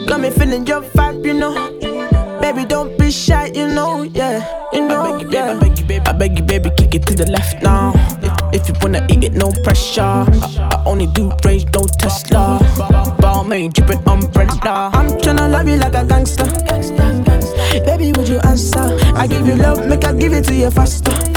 [0.05, 1.53] Got me feeling your vibe, you know.
[2.41, 4.37] Baby, don't be shy, you know, yeah,
[4.71, 6.95] you know, I beg you, baby, I beg you, baby, I beg you, baby, kick
[6.95, 7.93] it to the left now.
[8.53, 10.01] If, if you wanna eat it, no pressure.
[10.01, 12.59] I, I only do range, no Tesla.
[13.19, 14.91] Balmain, dripping umbrella.
[14.93, 16.45] I'm tryna love you like a gangster.
[17.83, 18.95] Baby, would you answer?
[19.15, 21.34] I give you love, make I give it to you faster.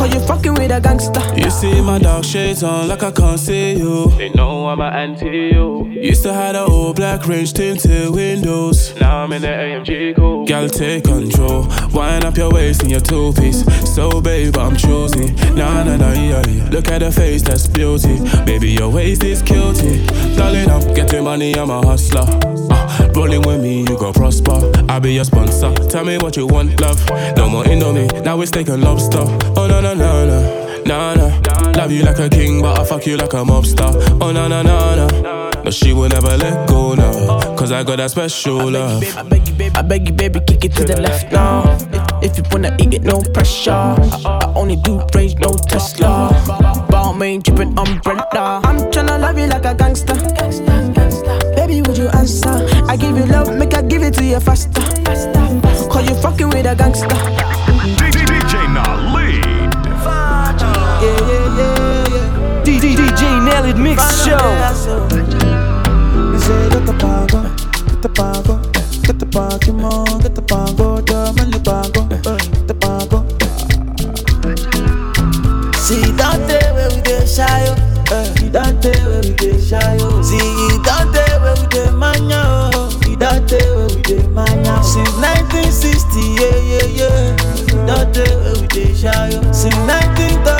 [0.00, 1.22] Cause you fucking with a gangster.
[1.36, 4.10] You see my dark shades on like I can't see you.
[4.16, 5.86] They know I'm an anti you.
[5.88, 8.98] Used to have the old black range tinted windows.
[8.98, 10.46] Now I'm in the AMG cool.
[10.46, 11.66] Girl, take control.
[11.92, 13.62] Wind up your waist in your two piece.
[13.94, 15.32] So, babe, I'm choosy.
[15.52, 16.68] Nah, nah, nah, yeah, yeah.
[16.70, 18.18] Look at the face, that's beauty.
[18.44, 20.06] Baby, your waist is cutie.
[20.36, 22.24] Darling, I'm getting money, I'm a hustler.
[22.70, 24.72] Uh, rolling with me, you go prosper.
[24.88, 25.74] I'll be your sponsor.
[25.88, 26.98] Tell me what you want, love.
[27.36, 29.52] No more Indomie, now it's taking lobster.
[29.56, 30.82] Oh, no, no, no, no.
[30.84, 31.72] Nah, nah.
[31.72, 33.90] Love you like a king, but I fuck you like a mobster.
[34.20, 35.50] Oh, no, no, no, no.
[35.62, 37.54] No, she will never let go now.
[37.54, 39.04] Cause I got that special love.
[39.16, 41.76] I beg you, baby, I beg you, baby, kick it to the left now.
[42.22, 43.70] If, if you wanna eat it, no pressure.
[43.70, 46.30] I, I only do range, no Tesla.
[46.88, 48.62] Balmain, dripping umbrella.
[48.64, 50.14] I'm tryna love you like a gangster.
[51.54, 52.66] Baby, would you answer?
[52.88, 54.80] I give you love, make I give it to you faster.
[55.90, 58.19] Cause you fucking with a gangster.
[76.48, 76.90] Tell where
[79.22, 79.68] we get you oh.
[79.68, 80.22] get.
[80.24, 80.38] See,
[81.40, 81.84] where we oh.
[81.84, 82.00] Where we.
[84.82, 87.36] Since 1960, yeah, yeah, yeah.
[87.86, 88.66] Don't tell where we.
[88.66, 88.70] Oh.
[89.52, 90.59] Since 1930,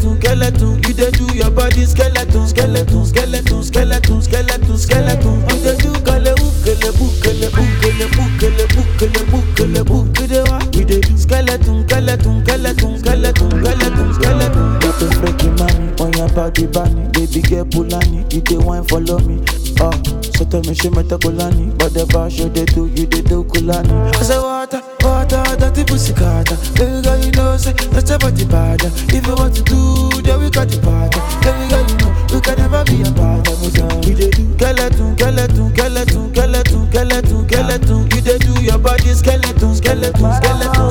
[0.00, 0.82] skeleton, skeleton.
[0.88, 5.40] You dey do your body skeleton, skeleton, skeleton, skeleton, skeleton, skeleton.
[5.48, 10.58] You dey do kele ukele bukele bukele bukele bukele bukele bukele wa.
[10.74, 14.78] We dey do skeleton, skeleton, skeleton, skeleton, skeleton, skeleton.
[14.80, 19.18] Got the freaky mommy on your body bunny, baby girl Pulani, you dey wine follow
[19.20, 19.42] me.
[19.82, 19.90] Oh,
[20.36, 23.22] so tell me she met a Kulani, but the bar show they do, you they
[23.22, 24.14] do Kulani.
[24.16, 25.39] I say water, water,
[25.70, 26.56] dirty pussy carter.
[26.74, 28.82] Baby girl, you know say that's about the bad.
[29.14, 31.12] If you want to do, then we got the part.
[31.42, 33.70] Baby girl, you know you can never be a part of me.
[34.06, 38.00] We dey do skeleton, skeleton, skeleton, skeleton, skeleton, skeleton.
[38.10, 40.90] You dey do your body skeleton, skeleton, skeleton,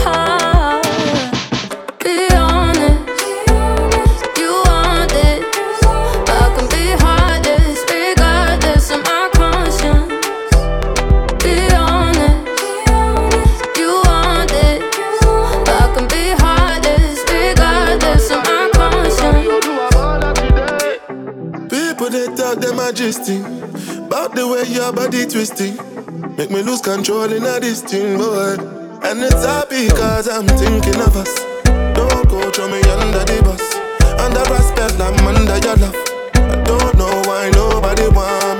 [23.01, 23.41] gisting
[24.05, 25.73] about the way your body twisting.
[26.37, 28.53] Make me lose control in a this thing, boy.
[29.01, 31.33] And it's happy cause I'm thinking of us.
[31.97, 33.65] Don't go throw me under the bus.
[34.21, 35.97] Under respect, I'm under your love.
[36.35, 38.50] I don't know why nobody wants.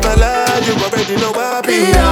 [0.00, 2.07] never lie, you already know I be.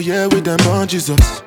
[0.00, 1.42] yeah, we them on Jesus.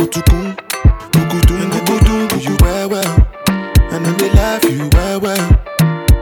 [0.00, 0.56] Utukun,
[1.12, 3.28] Ukutun, Ukutun, do you well well?
[3.92, 5.60] And then they love you well well.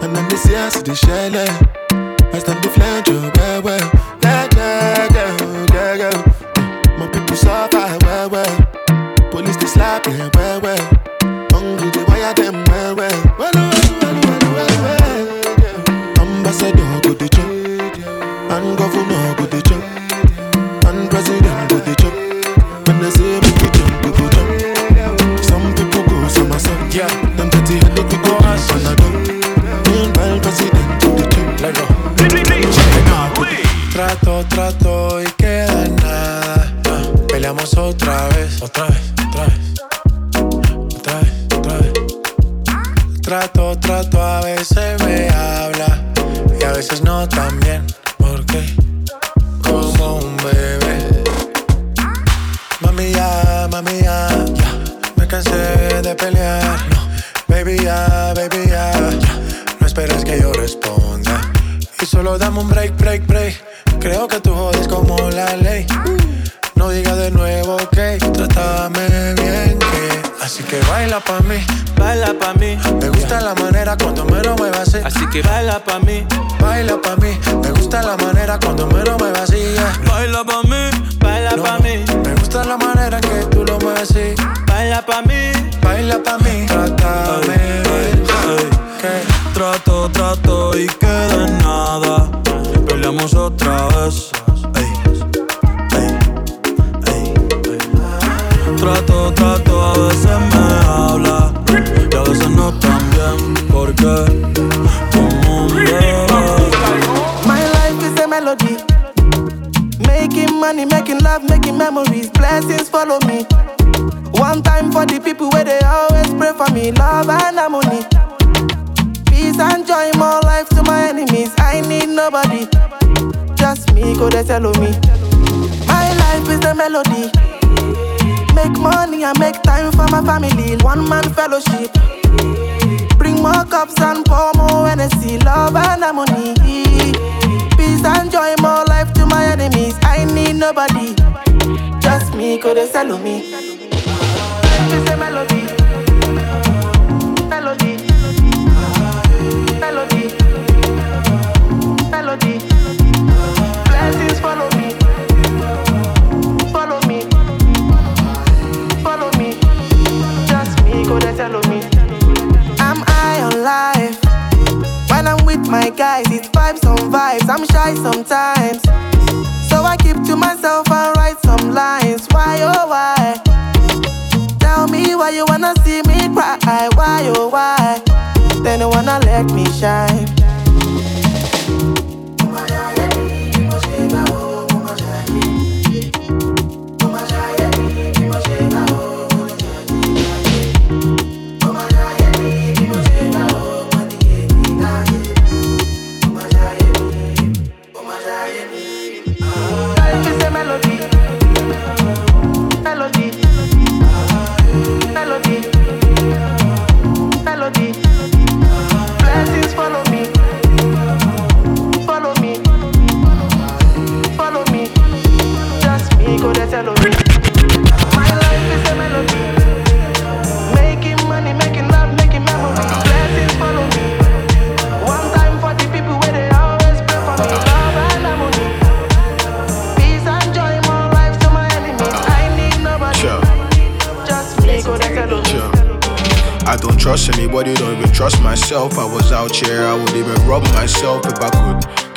[0.03, 0.37] And then they
[0.85, 0.97] the
[1.37, 1.79] eh.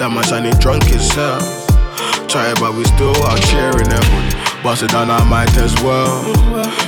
[0.02, 0.82] That I need drunk
[1.14, 1.38] hell.
[2.26, 4.64] Try but we still out here in that hood.
[4.66, 6.26] Bust it down, I might as well.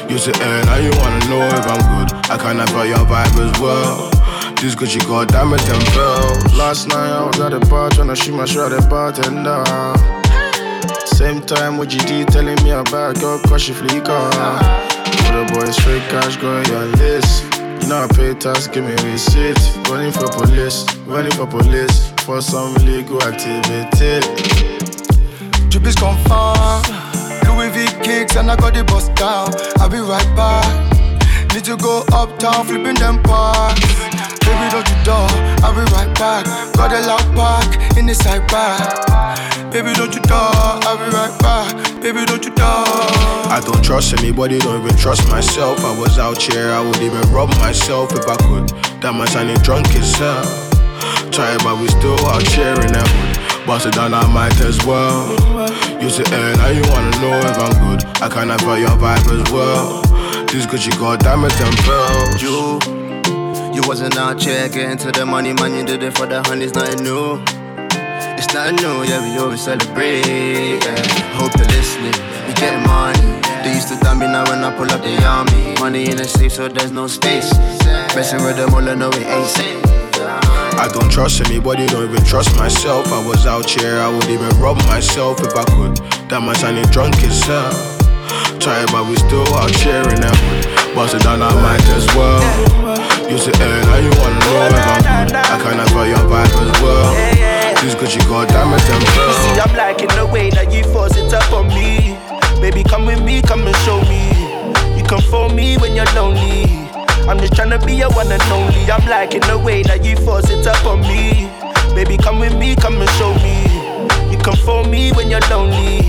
[0.09, 2.09] You say, eh, now you wanna know if I'm good.
[2.33, 4.09] I kinda feel your vibe as well.
[4.57, 6.57] This Gucci got damn it and fell.
[6.57, 9.61] Last night I was at the bar trying to shoot my shot at bartender.
[11.05, 14.25] Same time with GD telling me about girl crush your fleeker.
[15.21, 17.45] For the boys straight cash going your list.
[17.79, 19.61] You know I pay tax, give me receipt.
[19.85, 24.23] Running for police, running for police for some illegal activity.
[25.83, 26.87] Is confirmed.
[27.43, 29.51] Louis V kicks and I got the bus down.
[29.83, 30.63] I'll be right back.
[31.53, 33.81] Need to go uptown, flipping them parks.
[34.47, 35.27] Baby, don't you door,
[35.59, 36.45] I'll be right back.
[36.77, 39.73] Got a loud park in the side back.
[39.73, 40.55] Baby, don't you door,
[40.87, 41.75] I'll be right back.
[42.01, 42.87] Baby, don't you door.
[43.51, 45.83] I don't trust anybody, don't even trust myself.
[45.83, 48.69] I was out here, I would even rob myself if I could.
[49.01, 50.15] That much I need drunk as
[51.39, 53.65] it, but we still out that hood.
[53.65, 55.31] Bust it down, I might as well.
[56.01, 58.05] You say, eh, now you wanna know if I'm good.
[58.21, 60.01] I kinda feel your vibe as well.
[60.47, 62.41] This Gucci got diamonds and pearls.
[62.41, 62.77] You,
[63.73, 65.73] you wasn't out here getting to the money, man.
[65.73, 67.41] You did it for the honey, it's nothing new.
[68.37, 70.27] It's nothing new, yeah, we always celebrate.
[70.27, 71.01] Yeah.
[71.39, 72.13] Hope you're listening,
[72.45, 73.41] we getting money.
[73.63, 75.79] They used to dumb me now when I pull up the army.
[75.79, 77.51] Money in the safe, so there's no space.
[78.13, 79.92] Messing with them all, I know it ain't safe.
[80.77, 83.07] I don't trust anybody, don't even trust myself.
[83.07, 85.97] I was out here, I would even rob myself if I could.
[86.29, 87.73] That man sounding drunk himself.
[88.59, 90.37] Try but we still out sharing them.
[90.95, 92.41] Bust it down, I might as well.
[93.29, 95.35] You say, hey, now you wanna know if I'm good.
[95.35, 97.13] I kinda feel your vibe as well.
[97.83, 101.17] This Gucci got damn and them You see, I'm liking the way that you force
[101.17, 102.17] it up on me.
[102.61, 104.31] Baby, come with me, come and show me.
[104.97, 106.82] You come for me when you're lonely.
[107.27, 108.89] I'm just tryna be your one and only.
[108.91, 111.49] I'm liking the way that you force it up on me.
[111.95, 113.63] Baby, come with me, come and show me.
[114.31, 116.01] You come for me when you're lonely.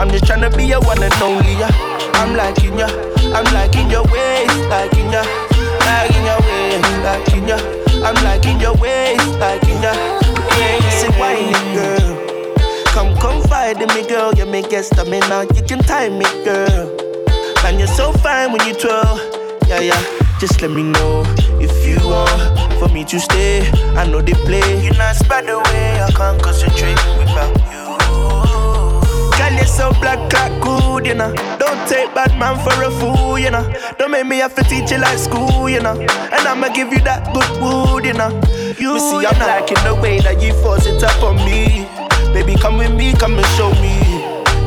[0.00, 1.52] I'm just tryna be your one and only.
[1.54, 1.70] Yeah.
[2.18, 2.88] I'm liking ya,
[3.30, 5.22] I'm liking your ways, liking ya,
[5.86, 7.58] liking your ways, liking ya.
[8.02, 9.92] I'm liking your ways, liking ya.
[10.90, 12.18] Say whiny girl.
[12.86, 14.34] Come confide in me, girl.
[14.34, 15.46] You make get stamina.
[15.54, 16.96] You can time me, girl.
[17.62, 19.18] Man, you're so fine when you twirl.
[19.68, 20.27] Yeah, yeah.
[20.38, 21.24] Just let me know
[21.60, 23.68] if you want for me to stay.
[23.96, 24.84] I know they play.
[24.84, 26.00] You're not by the way.
[26.00, 27.78] I can't concentrate without you.
[29.36, 31.34] Girl, you're so black, like good, you know.
[31.58, 33.66] Don't take bad man for a fool, you know.
[33.98, 35.98] Don't make me have to teach you like school, you know.
[35.98, 38.30] And I'ma give you that good wood, you know.
[38.78, 41.88] You me see, I'm liking the way that you force it up on me.
[42.32, 43.98] Baby, come with me, come and show me.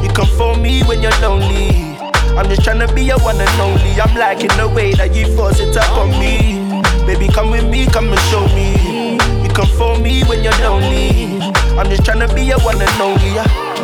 [0.03, 1.90] You come for me when you're lonely.
[2.37, 3.91] I'm just tryna be your one and only.
[3.99, 6.59] I'm liking the way that you force it up on me.
[7.05, 9.17] Baby, come with me, come and show me.
[9.43, 11.39] You come for me when you're lonely.
[11.77, 13.35] I'm just tryna be your one and only.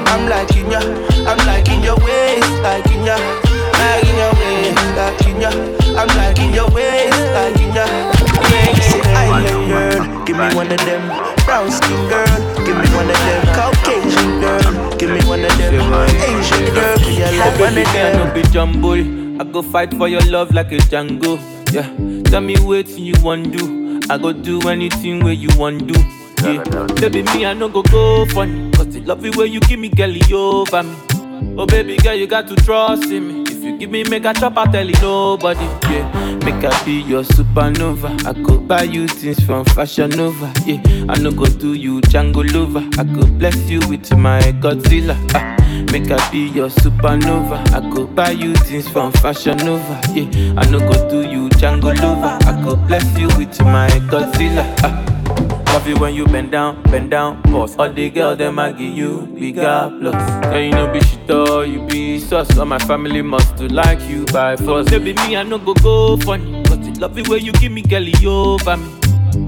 [0.07, 0.79] I'm liking ya,
[1.27, 3.17] I'm liking your ways, liking ya,
[3.75, 5.51] liking your ways, liking ya.
[5.97, 7.85] I'm liking your ways, liking ya.
[8.79, 11.03] Say island girl, give me one of them.
[11.43, 13.43] Brown skin girl, give me one of them.
[13.51, 14.66] Caucasian girl,
[15.07, 15.89] give me one of them.
[15.89, 18.33] Girl, me like one of them.
[18.33, 19.41] be jumble.
[19.41, 21.37] I go fight for your love like a Django.
[21.71, 21.87] Yeah,
[22.23, 23.99] tell me what you want to do.
[24.09, 25.99] I go do anything where you want to do.
[26.43, 26.63] Yeah,
[26.99, 28.71] baby me I no go go funny.
[28.71, 30.95] Cause the love you way you give me girl over me.
[31.57, 33.46] Oh baby girl you got to trust in me.
[33.57, 35.65] If you give me make a chop I tell you nobody.
[35.89, 36.05] Yeah,
[36.45, 38.09] make I be your supernova.
[38.23, 40.53] I go buy you things from Fashion Nova.
[40.67, 40.79] Yeah,
[41.09, 42.87] I no go do you Django lover.
[42.99, 45.17] I go bless you with my Godzilla.
[45.33, 45.55] Ah.
[45.91, 47.57] Make I be your supernova.
[47.73, 49.99] I go buy you things from Fashion Nova.
[50.13, 52.37] Yeah, I no go do you Django lover.
[52.47, 54.65] I go bless you with my Godzilla.
[54.83, 55.16] Ah.
[55.77, 57.75] Love you when you bend down, bend down, boss.
[57.77, 60.15] All the girls them I give you bigger plus.
[60.15, 62.57] Yeah, you know be shit or you be sus.
[62.57, 64.89] All my family must to like you by force.
[64.89, 68.27] Baby me I no go go funny, but love you when you give me girl
[68.27, 68.91] over me.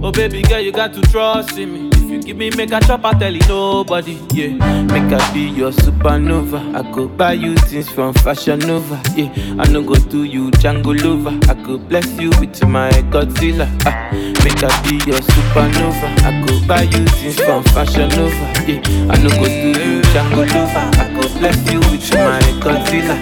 [0.04, 1.89] Oh baby girl you got to trust in me.
[2.10, 4.18] You give me make a chop I tell you nobody.
[4.34, 4.48] Yeah,
[4.86, 6.60] make I be your supernova.
[6.76, 9.00] I go buy you things from Fashion Nova.
[9.16, 9.30] Yeah,
[9.60, 11.38] I no go do you Django lover.
[11.50, 13.68] I go bless you with my Godzilla.
[13.86, 14.10] Ah,
[14.44, 16.10] make I be your supernova.
[16.26, 18.46] I go buy you things from Fashion Nova.
[18.68, 18.82] Yeah,
[19.14, 20.86] I no go do you Django lover.
[20.98, 23.16] I go bless you with my Godzilla.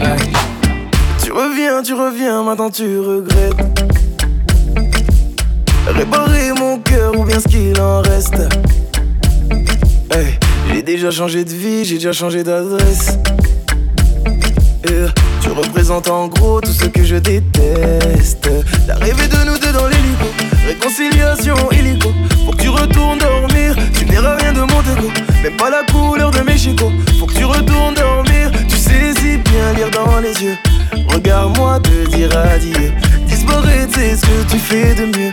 [0.00, 0.16] Ah,
[1.22, 3.64] Tu reviens, tu reviens, maintenant tu regrettes.
[7.16, 8.36] Ou bien ce qu'il en reste.
[10.10, 10.38] Hey,
[10.72, 13.18] j'ai déjà changé de vie, j'ai déjà changé d'adresse.
[14.88, 18.48] Yeah, tu représentes en gros tout ce que je déteste.
[18.86, 20.26] T'as de nous deux dans l'hélico,
[20.66, 22.10] réconciliation illico.
[22.44, 25.10] Faut que tu retournes dormir, tu verras rien de mon dégo.
[25.42, 26.92] Même pas la couleur de mes chicots.
[27.18, 30.56] Faut que tu retournes dormir, tu saisis bien lire dans les yeux.
[31.08, 32.92] Regarde-moi te dire adieu.
[33.26, 35.32] Disparaître, c'est ce que tu fais de mieux.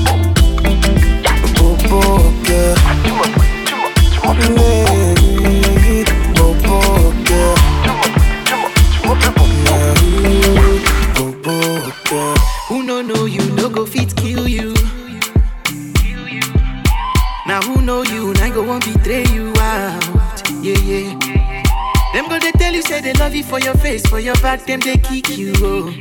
[23.21, 25.53] love you for your face, for your back, them they kick you.
[25.57, 25.93] Oh.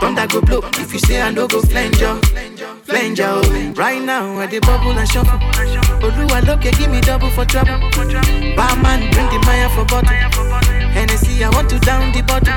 [0.00, 2.14] Thunder go blow if you say I no go flange you,
[2.84, 3.24] flange you.
[3.26, 3.72] oh.
[3.74, 5.40] Right now I dey bubble and shuffle.
[6.46, 7.80] Look give me double for trouble.
[8.54, 10.14] Barman bring the Maya for bottle.
[10.94, 12.54] Hennessy, I want to down the bottle.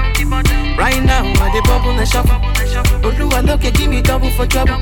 [0.77, 2.39] Right now, I the bubble and shuffle.
[3.01, 4.77] Look, give me double for trouble.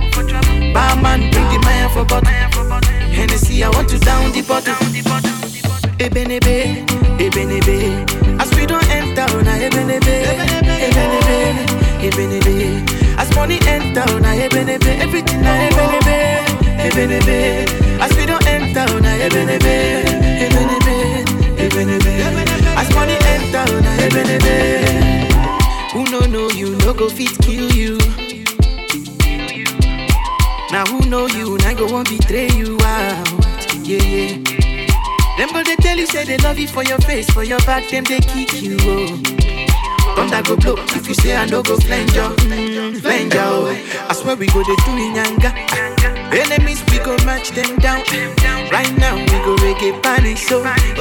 [0.74, 2.30] Barman, bring the man for bottle.
[2.30, 4.76] Hennessy, I want to down the bottle.
[5.98, 6.86] Ebenebe,
[7.20, 8.21] Ebenebe.
[8.42, 10.16] As we don't enter, na Ebenebe,
[10.88, 11.38] Ebenebe,
[12.02, 12.58] Ebenebe.
[13.18, 14.92] As money enter, na Ebenebe.
[15.00, 16.18] Everything na Ebenebe,
[16.88, 17.66] Ebenebe.
[18.02, 19.76] As we don't enter, na Ebenebe,
[20.46, 20.98] Ebenebe,
[21.58, 22.14] Ebenebe.
[22.76, 24.56] As money enter, na Ebenebe.
[25.94, 27.98] Who no know you, no go fit kill you.
[30.72, 33.28] Now who know you, now go want betray you out.
[33.84, 34.51] Yeah, yeah.
[35.42, 37.90] Them go they tell you say they love you for your face, for your back,
[37.90, 38.78] them they kick you.
[38.82, 39.18] Oh.
[40.16, 42.30] Thunder go blow if you say I no go flange yo,
[43.02, 43.40] flange you.
[43.42, 44.06] Oh.
[44.08, 45.50] I swear we go they do in yanga.
[46.32, 48.04] Enemies we go match them down.
[48.70, 50.60] Right now we go reggae panic so.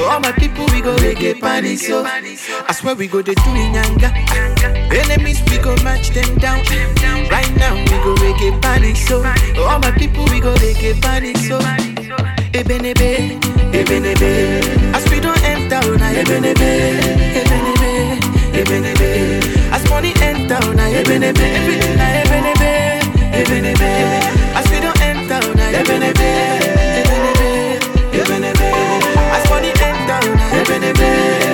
[0.09, 2.03] All my people we go reggae panic so.
[2.03, 4.09] I swear we go they do in yanga.
[4.91, 6.65] Enemies we go match them down.
[7.29, 9.17] Right now we go reggae panic so.
[9.61, 11.59] All my people we go reggae panic so.
[12.53, 13.39] Ebenebe,
[13.73, 14.61] Ebenebe.
[14.93, 16.71] As we don't enter, na Ebenebe,
[17.39, 18.19] Ebenebe,
[18.53, 19.71] Ebenebe.
[19.71, 22.71] As money enter, na Ebenebe, everything na Ebenebe,
[23.31, 23.89] Ebenebe.
[24.55, 26.29] As we don't enter, na Ebenebe,
[26.99, 27.79] Ebenebe,
[28.19, 28.69] Ebenebe.
[29.35, 31.50] As money enter, na Ebenebe.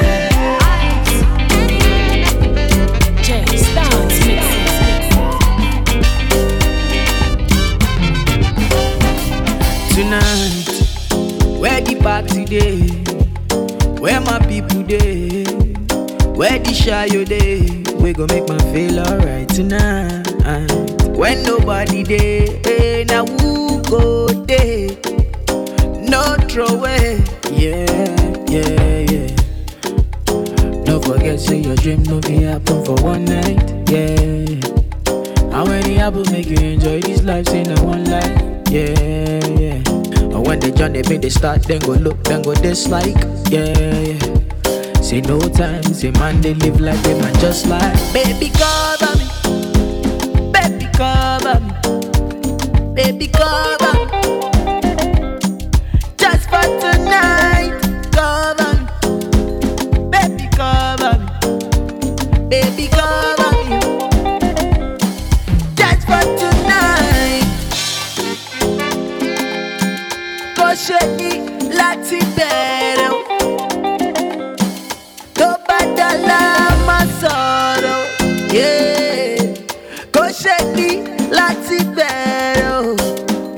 [12.07, 13.99] Where the party day?
[13.99, 15.43] Where my people day?
[16.37, 17.83] Where the shy you day?
[17.95, 20.25] We gon' make my feel alright tonight.
[21.17, 24.97] When nobody day, hey, eh, now who go day?
[26.07, 27.21] No throw away,
[27.51, 27.85] yeah,
[28.47, 29.35] yeah, yeah.
[30.85, 34.45] Don't forget, say your dream no be happen for one night, yeah.
[35.51, 37.47] How many apples make you enjoy this life?
[37.47, 40.06] Say no one life, yeah, yeah.
[40.19, 43.15] And when they join, they make they start, then go look, then go dislike,
[43.49, 45.01] yeah, yeah.
[45.01, 49.25] Say no time, say man, they live like they man just like Baby, cover me,
[50.51, 53.96] baby, cover me, baby, cover me.
[70.87, 71.31] Ṣe ní
[71.79, 73.19] láti bẹ̀rẹ̀ o.
[75.39, 76.39] Tó bá dọ́là
[76.87, 78.01] má sọ̀rọ̀.
[80.15, 80.89] Kò ṣe ní
[81.37, 82.15] láti bẹ̀rẹ̀.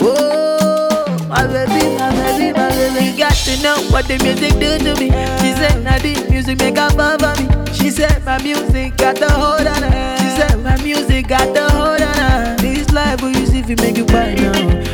[0.01, 3.01] Oh, my baby, my baby, my baby.
[3.07, 5.07] You got to know what the music do to me.
[5.41, 7.45] She said, now the music make fall for me.
[7.77, 10.17] She said, my music got the hold on her.
[10.19, 11.98] She said, my music got the hold on her.
[12.89, 14.51] This life will use if you make you buy now.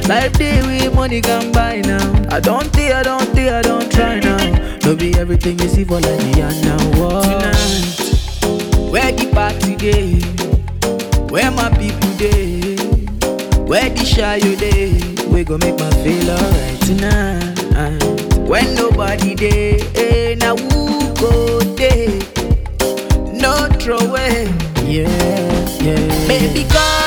[0.09, 2.03] Life day with money can buy now.
[2.29, 4.77] I don't think, I don't think, I don't try now.
[4.83, 6.77] No be everything you see for like me and now.
[6.99, 7.21] Whoa.
[7.21, 10.19] Tonight, where the party day?
[11.31, 12.75] Where my people day?
[13.63, 14.99] Where the shy you day?
[15.27, 18.03] We gon' make my feel alright tonight.
[18.45, 22.19] When nobody day, eh, now who go day?
[23.31, 24.51] No throw away,
[24.83, 25.07] yeah,
[25.79, 26.27] yeah.
[26.27, 27.04] Baby cover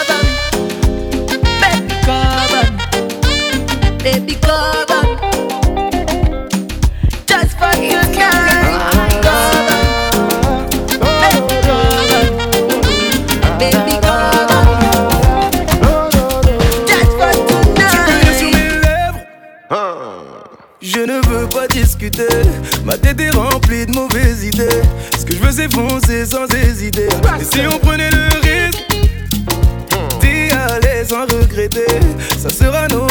[22.88, 24.80] ma tête est remplie de mauvaises idées.
[25.18, 27.08] Ce que je veux c'est foncer sans hésiter.
[27.38, 28.82] Et si on prenait le risque
[30.20, 31.84] d'y aller sans regretter,
[32.38, 33.07] ça sera petit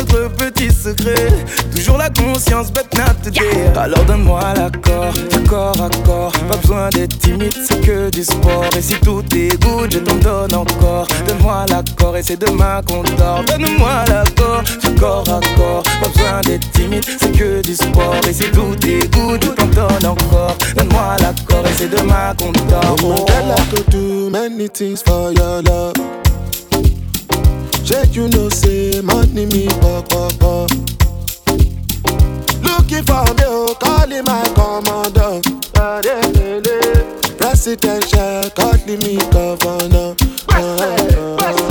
[1.76, 3.43] Toujours la conscience n'a te dire.
[3.76, 5.14] Alors donne-moi l'accord,
[5.47, 6.31] corps à corps.
[6.49, 8.65] Pas besoin d'être timide, c'est que du sport.
[8.77, 11.07] Et si tout est good, je t'en donne encore.
[11.27, 13.43] Donne-moi l'accord et c'est demain qu'on dort.
[13.45, 14.64] Donne-moi l'accord,
[14.99, 15.39] corps à.
[16.01, 18.15] Pas besoin d'être timide, c'est que du sport.
[18.27, 20.57] Et si tout est good, je t'en donne encore.
[20.76, 22.95] Donne-moi l'accord et c'est demain qu'on dort.
[23.03, 23.26] Oh,
[23.89, 25.03] do many things.
[27.88, 30.69] Check you know say money me pop pop pop.
[32.61, 35.39] Looking for me, oh, calling my commander.
[37.38, 40.15] Presidential, calling me governor.
[40.49, 41.66] Yeah,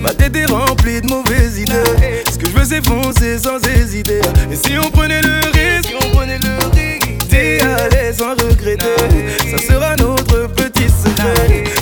[0.00, 2.24] Ma tête est remplie de mauvaises idées.
[2.30, 4.20] Ce que je veux, c'est foncer sans hésiter.
[4.50, 8.96] Et si on prenait le risque, si on prenait le risque, d'y aller sans regretter,
[9.50, 11.81] ça sera notre petit secret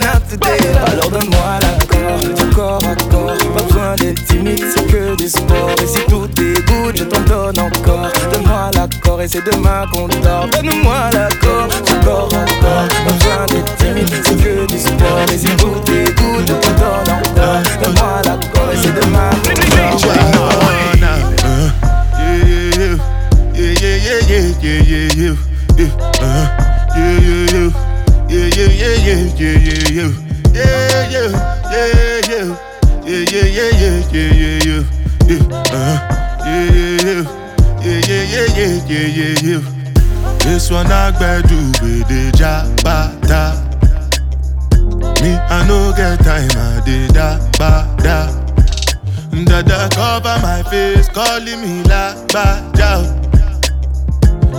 [0.00, 0.58] not today.
[0.86, 3.36] Alors donne-moi l'accord, du corps à corps.
[3.54, 5.70] Pas besoin d'être timide, c'est que du sport.
[5.82, 8.08] Et si tout est good, je t'en donne encore.
[8.32, 10.48] Donne-moi l'accord et c'est demain qu'on dort.
[10.50, 12.88] Donne-moi l'accord, du corps à corps.
[13.04, 15.26] Pas besoin d'être timide, c'est que du sport.
[15.32, 17.62] Et si tout est good, je t'en donne encore.
[17.82, 20.60] Donne-moi l'accord et c'est demain qu'on dort.
[22.22, 22.96] Yeah, yeah,
[23.54, 25.86] yeah, yeah, yeah, yeah, yeah, yeah,
[26.20, 26.46] uh-huh.
[26.96, 27.89] yeah, yeah,
[28.30, 30.10] yeah, yeah, yeah, yeah, yeah, yeah,
[30.54, 31.28] yeah, yeah, yeah,
[31.70, 34.82] yeah, yeah, yeah, yeah, yeah, yeah, yeah, yeah, yeah,
[35.70, 35.98] uh-huh.
[36.46, 37.24] yeah, yeah,
[37.82, 39.62] yeah, yeah, yeah, yeah, yeah, yeah, yeah.
[40.44, 41.10] This one I
[41.42, 43.42] do with the jabata.
[45.22, 48.30] Me, I no get time, I did that, ba, da.
[49.44, 53.02] Dada cover my face, calling me la, ba, ja.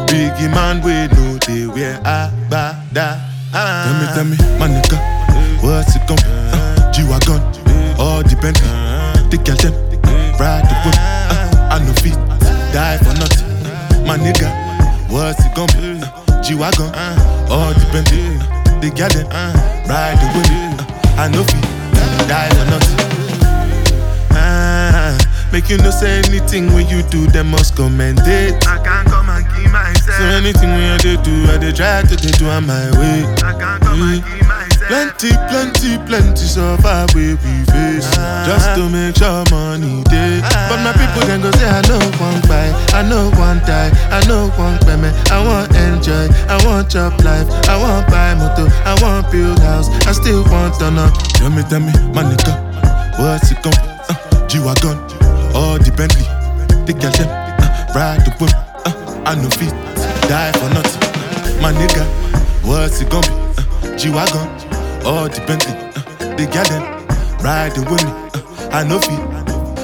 [0.07, 3.30] Biggie man, we know they wear abada.
[3.53, 3.84] Ah.
[3.84, 4.98] Tell me, tell me, my nigga,
[5.61, 6.30] what's it gonna be?
[6.56, 7.41] Uh, G-Wagon,
[7.99, 8.56] all depend.
[9.30, 9.73] The girl them,
[10.40, 10.95] ride the whip.
[10.95, 12.15] Uh, I know feet,
[12.72, 13.48] die for nothing.
[14.07, 14.48] My nigga,
[15.10, 15.99] what's it gonna be?
[15.99, 16.91] Uh, G-Wagon,
[17.52, 18.07] all depend.
[18.82, 19.28] The girl them,
[19.88, 20.48] ride the whip.
[20.48, 23.10] Uh, I know feet, die for nothing.
[25.52, 28.56] Ah, make you no say anything when you do, them must commend it.
[28.68, 30.18] I can't come and keep myself.
[30.18, 33.23] So anything when I dey do, I dey try to dey do on my way.
[33.44, 34.88] I can't come and keep myself.
[34.91, 38.07] Plenty, plenty, plenty suffer we we face
[38.48, 40.41] just to make sure money day.
[40.68, 44.19] But my people then go say I know one buy, I know one die, I
[44.28, 45.15] know one payment.
[45.32, 49.88] I want enjoy, I want job life, I want buy motor, I want build house,
[50.07, 51.10] I still want to know.
[51.40, 52.53] Tell me, tell me, my nigga,
[53.19, 53.73] what's it gon'
[54.10, 54.98] uh, G-Wagon,
[55.72, 56.26] all the Bentley,
[56.85, 58.52] the girl them, uh, ride the whip,
[58.84, 59.72] uh, I know feet,
[60.27, 60.99] die for nothing.
[61.61, 62.03] My nigga,
[62.68, 63.34] what's it gonna be?
[63.88, 64.48] Uh, G-Wagon,
[65.07, 66.84] all the Bentley, uh, the girl them,
[67.39, 69.23] ride the me, uh, I know feet,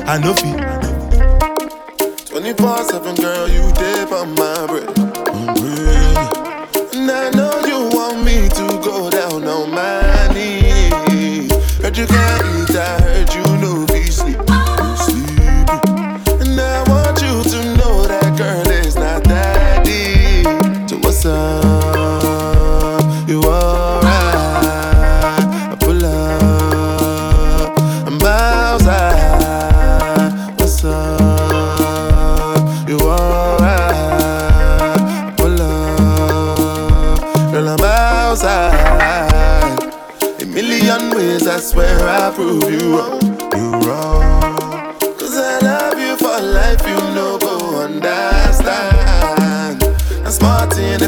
[0.05, 0.59] I know feet.
[2.27, 4.91] 24 7, girl, you dip on my bread.
[6.95, 11.51] And I know you want me to go down on my knees.
[11.79, 13.06] Heard you can't eat,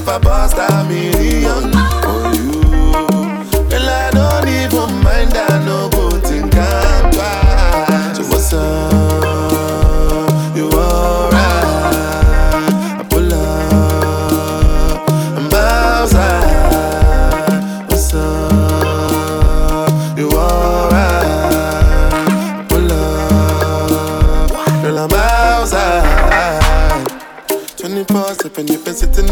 [0.10, 1.19] pra bosta.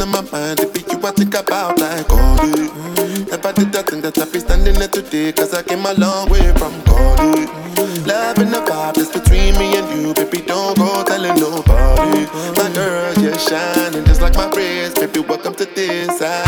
[0.01, 0.57] In my mind.
[0.73, 2.69] Be you I think about like all day.
[3.31, 5.31] Never did that thing that I be standing there today.
[5.31, 7.19] Cause I came a long way from God.
[8.05, 10.13] Love and the vibe that's between me and you.
[10.13, 12.25] Baby, don't go telling nobody.
[12.57, 14.97] My girl, you're shining just like my wrist.
[14.97, 16.45] Baby, welcome to this side.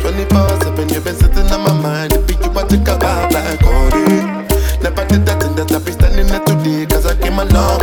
[0.00, 2.12] 24 7, you've been sitting on my mind.
[2.26, 4.48] Be you I think about like all day.
[4.82, 6.86] Never did that thing that I be standing there today.
[6.86, 7.81] Cause I came a long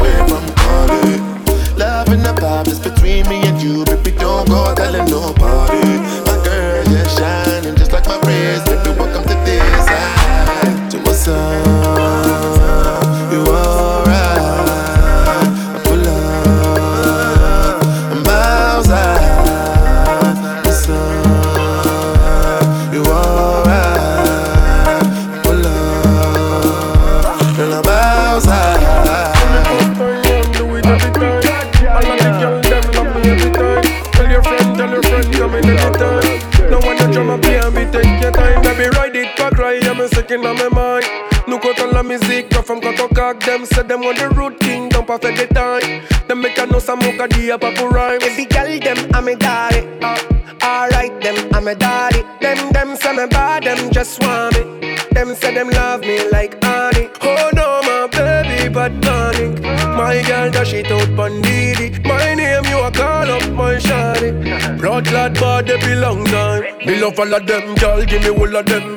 [43.30, 46.04] on caque them Say them want the root king, don't fait des time.
[46.28, 49.36] Them make a know some mocha di up for rhyme Baby girl, them, I'm a
[49.36, 49.88] daddy.
[50.02, 50.18] Uh,
[50.64, 52.24] Alright, them, I'm a daddy.
[52.42, 54.96] Them, them say me bad, them just want me.
[55.12, 57.10] Them say them love me like honey.
[57.22, 59.62] Oh no, my baby, but tonic
[59.98, 65.06] My girl, dash it out bandidi My name, you a call up my shawty Blood
[65.08, 67.00] clot body belong time Me.
[67.02, 68.96] Love all of them, girl, give me all of them.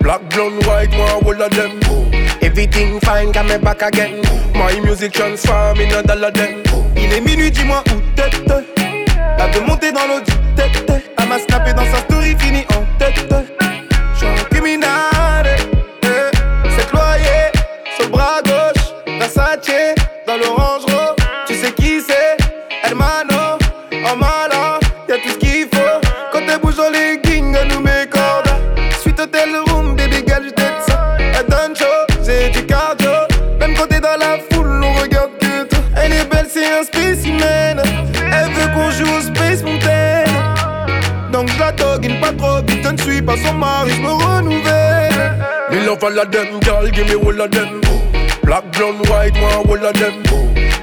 [0.00, 2.01] Black, blonde, white, one all of them.
[2.52, 4.20] Everything fine, got me back again.
[4.54, 6.62] My music transform in a dollar them.
[6.94, 8.28] Il est minuit, dis-moi où t'es.
[9.38, 11.02] La de monter dans l'eau du tête.
[11.18, 12.84] Elle m'a snappé dans sa story, fini en
[43.32, 45.38] pas son mari, je me renouvelle.
[45.70, 47.80] Me love all of them, girl, give me all of them.
[48.42, 50.22] Black, blonde, white, one all of them.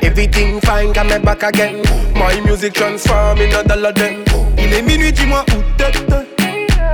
[0.01, 1.81] Everything fine, got back again.
[2.15, 4.23] My music transform in a dollar them.
[4.57, 5.91] Il est minuit, dis-moi où t'es.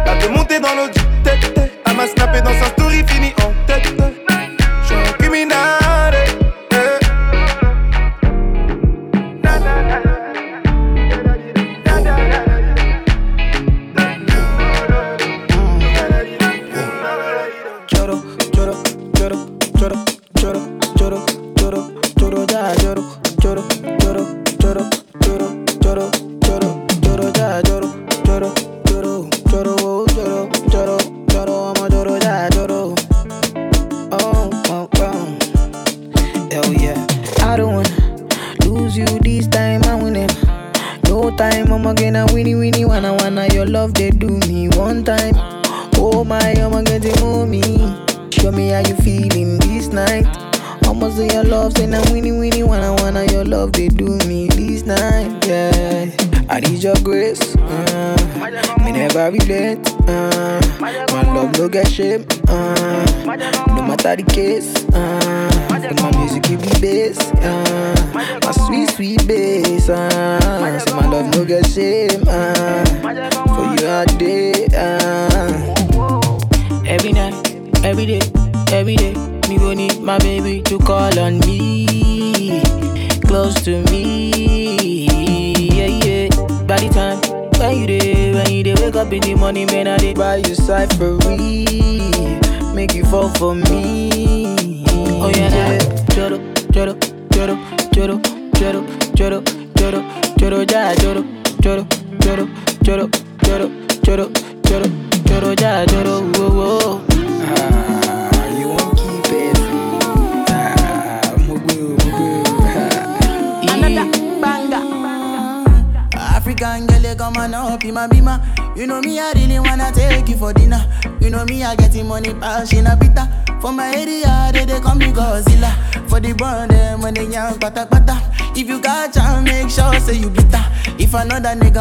[0.05, 1.71] La de monter dans l'eau du tête.
[1.85, 3.33] Elle m'a dans sa story, fini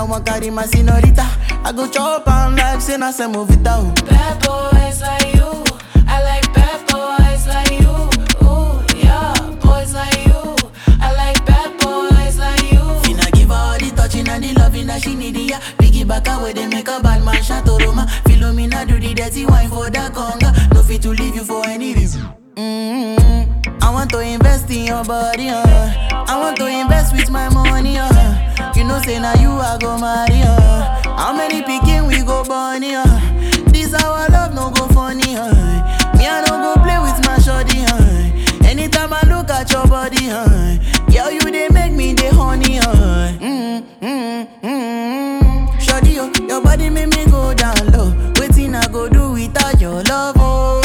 [0.04, 1.26] want carry my senorita,
[1.64, 3.62] I go chop and like say na se move it.
[3.62, 3.92] Bad
[4.44, 5.64] boys like you.
[6.06, 7.94] I like bad boys like you.
[8.46, 10.56] Ooh, yeah, boys like you.
[11.00, 12.78] I like bad boys like you.
[13.02, 15.60] Finna give her all the touching and the loving that she need, yeah.
[15.78, 18.06] Piggy back away, they make a bad man shot to Roma.
[18.24, 20.52] Philomena do the dirty wine for the conga.
[20.74, 22.22] No fit to leave you for any reason.
[22.56, 23.82] Mm-hmm.
[23.82, 25.64] I want to invest in your body, uh.
[26.26, 28.43] I want to invest with my money, uh.
[28.76, 31.00] You know, say now you I go marry, uh.
[31.16, 33.04] How many picking we go bunny, uh.
[33.68, 35.54] This our love no go funny, uh.
[36.16, 38.66] Me I don't go play with my shorty, uh.
[38.68, 40.76] Anytime I look at your body, uh.
[41.12, 43.32] Girl, you they make me the honey, uh.
[43.38, 43.84] Mm-hmm.
[45.78, 48.12] Shorty, oh, your body make me go down low.
[48.40, 50.80] Waiting I go do without your love, oh.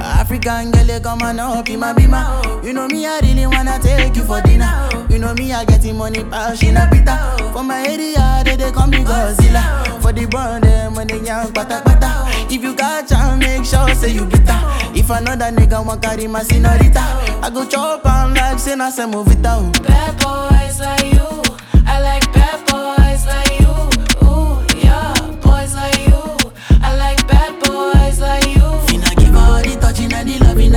[0.00, 2.64] African girl, you come on up in my bima.
[2.64, 4.88] You know me, I really wanna take you for dinner.
[5.08, 7.52] You know me, I getting money, passion a bitter.
[7.52, 10.00] For my area, they, they call me Godzilla.
[10.02, 12.10] For the brand, them eh, when they young pata pata.
[12.52, 14.60] If you got chance, make sure say you get bitter.
[14.94, 17.00] If another nigga want carry my senorita,
[17.42, 19.82] I go chop and like say na se move it out.
[19.82, 21.42] Bad boys like you.
[21.86, 22.19] I like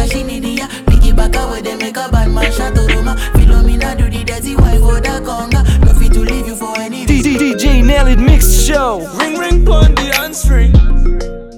[0.03, 0.67] and the loving that she need, yeah.
[0.85, 3.15] Pick it back away, they make a bad man shot to Roma.
[3.33, 5.63] Philomena do the dirty wine for the conga.
[5.85, 9.07] No fit to leave you for any DJ Nailed Mix Show.
[9.17, 10.71] Ring ring pon the hands free.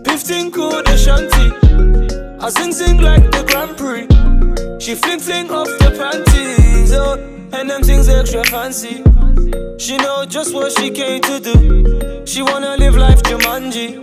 [0.05, 2.39] 15 cool the shanty.
[2.39, 4.14] I sing sing like the Grand Prix.
[4.79, 7.15] She fling fling off the panties, oh,
[7.53, 9.03] and them things extra fancy.
[9.77, 12.25] She know just what she came to do.
[12.25, 13.99] She wanna live life Jumanji.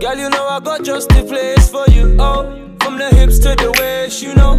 [0.00, 2.16] Girl, you know I got just the place for you.
[2.18, 2.42] Oh,
[2.80, 4.56] from the hips to the waist, you know.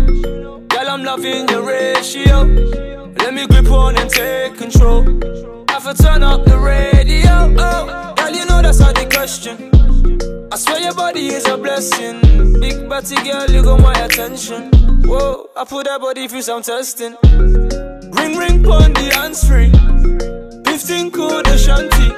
[0.68, 2.44] Girl, I'm loving your ratio.
[3.18, 5.04] Let me grip on and take control.
[5.70, 7.54] Have to turn up the radio.
[7.58, 9.83] Oh, girl, you know that's not the question.
[10.52, 12.22] I swear your body is a blessing.
[12.60, 14.70] Big body girl, you got my attention.
[15.04, 17.16] Whoa, I put that body through some testing.
[17.24, 19.72] Ring ring pon the hands free.
[20.66, 22.10] 15 cool the shanty.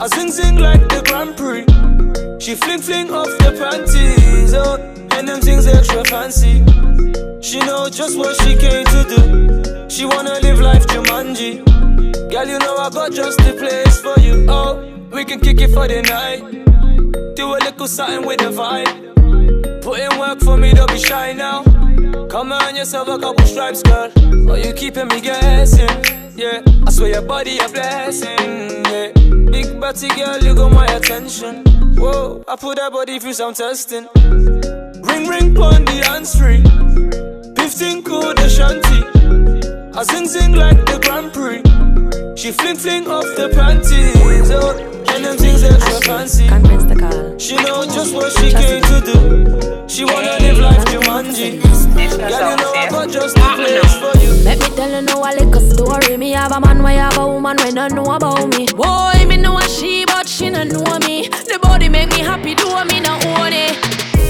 [0.00, 1.64] I zing zing like the Grand Prix.
[2.38, 4.76] She fling fling off the panties, oh,
[5.16, 6.64] and them things extra fancy.
[7.42, 9.88] She know just what she came to do.
[9.88, 11.64] She wanna live life Jumanji.
[12.30, 14.46] Girl, you know I got just the place for you.
[14.48, 16.67] Oh, we can kick it for the night.
[17.34, 19.82] Do a little something with the vibe.
[19.82, 21.62] Put in work for me, don't be shy now.
[22.28, 24.10] Come on yourself a couple stripes, girl.
[24.50, 25.88] Oh, you keeping me guessing.
[26.36, 28.84] Yeah, I swear your body a blessing.
[28.84, 29.12] Yeah,
[29.50, 31.64] big body girl, you got my attention.
[31.96, 34.06] Whoa, I put that body through some testing.
[34.14, 36.62] Ring ring pon the free.
[37.56, 39.37] 15 cool the shanty.
[39.98, 41.58] I zing zing like the Grand Prix.
[42.36, 44.48] She fling fling off the panties.
[44.54, 44.78] Oh,
[45.10, 46.46] and them things extra fancy.
[47.36, 49.88] She know just what she came to do.
[49.88, 51.58] She wanna live life Jumanji.
[51.58, 54.30] Girl, you know I got just the place for you.
[54.44, 56.16] Let me tell you now a little story.
[56.16, 58.66] Me have a man, why have a woman when don't know about me.
[58.66, 61.26] Boy, me know a she, but she don't know me.
[61.26, 63.74] The body make me happy, do me no own it.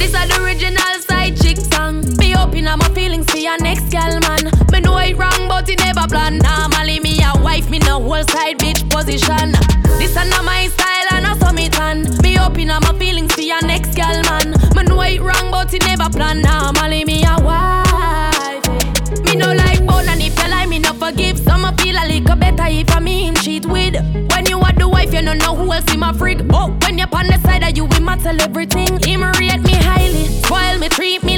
[0.01, 2.08] This is the original side chick song.
[2.39, 4.45] Open up my feelings for your next gal man.
[4.73, 6.39] Me know it wrong, but it never plan.
[6.39, 9.53] Normally me a wife, me no whole side bitch position.
[9.99, 12.07] This is not my style and I saw me tan.
[12.23, 14.53] Me open up my feelings for your next gal man.
[14.75, 16.41] Me know it wrong, but it never plan.
[16.43, 18.67] Normally me a wife.
[18.69, 19.21] eh.
[19.25, 21.39] Me no like bone and if you like me no forgive.
[21.39, 23.95] Some a feel a little better if I me him cheat with.
[24.31, 26.41] When you are the wife, you don't know who else in my freak.
[26.53, 28.99] Oh, when you're on the side of you, we tell everything.
[29.03, 31.38] Him rate me highly, spoil me, treat me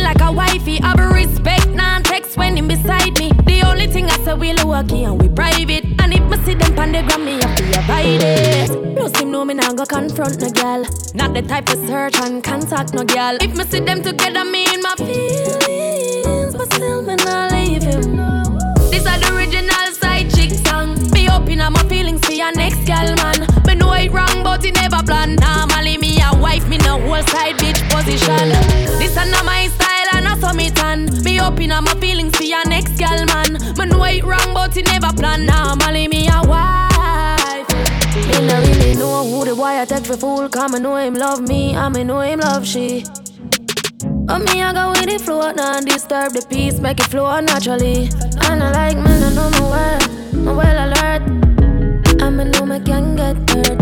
[0.78, 0.82] like a wifey.
[0.82, 3.32] I be respect, non text when him beside me.
[3.46, 5.84] The only thing I say we lucky and we private.
[6.00, 8.94] And if me see them pan the gram, me have to avoid it.
[8.94, 10.84] No seem no me nah go confront no girl.
[11.14, 13.36] Not the type to search and contact no girl.
[13.40, 18.16] If me see them together, me in my feelings, but still me not leave him.
[18.90, 21.10] This is the original side chick song.
[21.12, 23.46] Me open up my feelings for your next gal man.
[23.66, 25.36] Me know it wrong, but it never plan.
[25.36, 28.48] Normally me a wife, me no whole side bitch position.
[28.98, 29.89] This is not my style
[30.50, 31.22] and I saw me.
[31.22, 33.52] Me open up my feelings for your next gal man.
[33.78, 35.46] Me know wrong, but it never plan.
[35.46, 37.68] Normally me a wife.
[38.14, 40.48] Me no really know who the boy I take for fool.
[40.48, 43.04] Cause me know him love me, and me know him love she.
[44.02, 48.08] But me, I go with the flow, not disturb the peace, make it flow naturally.
[48.48, 50.00] And I like me, I know my well,
[50.32, 51.22] my well alert.
[52.22, 53.78] And I know me can get hurt.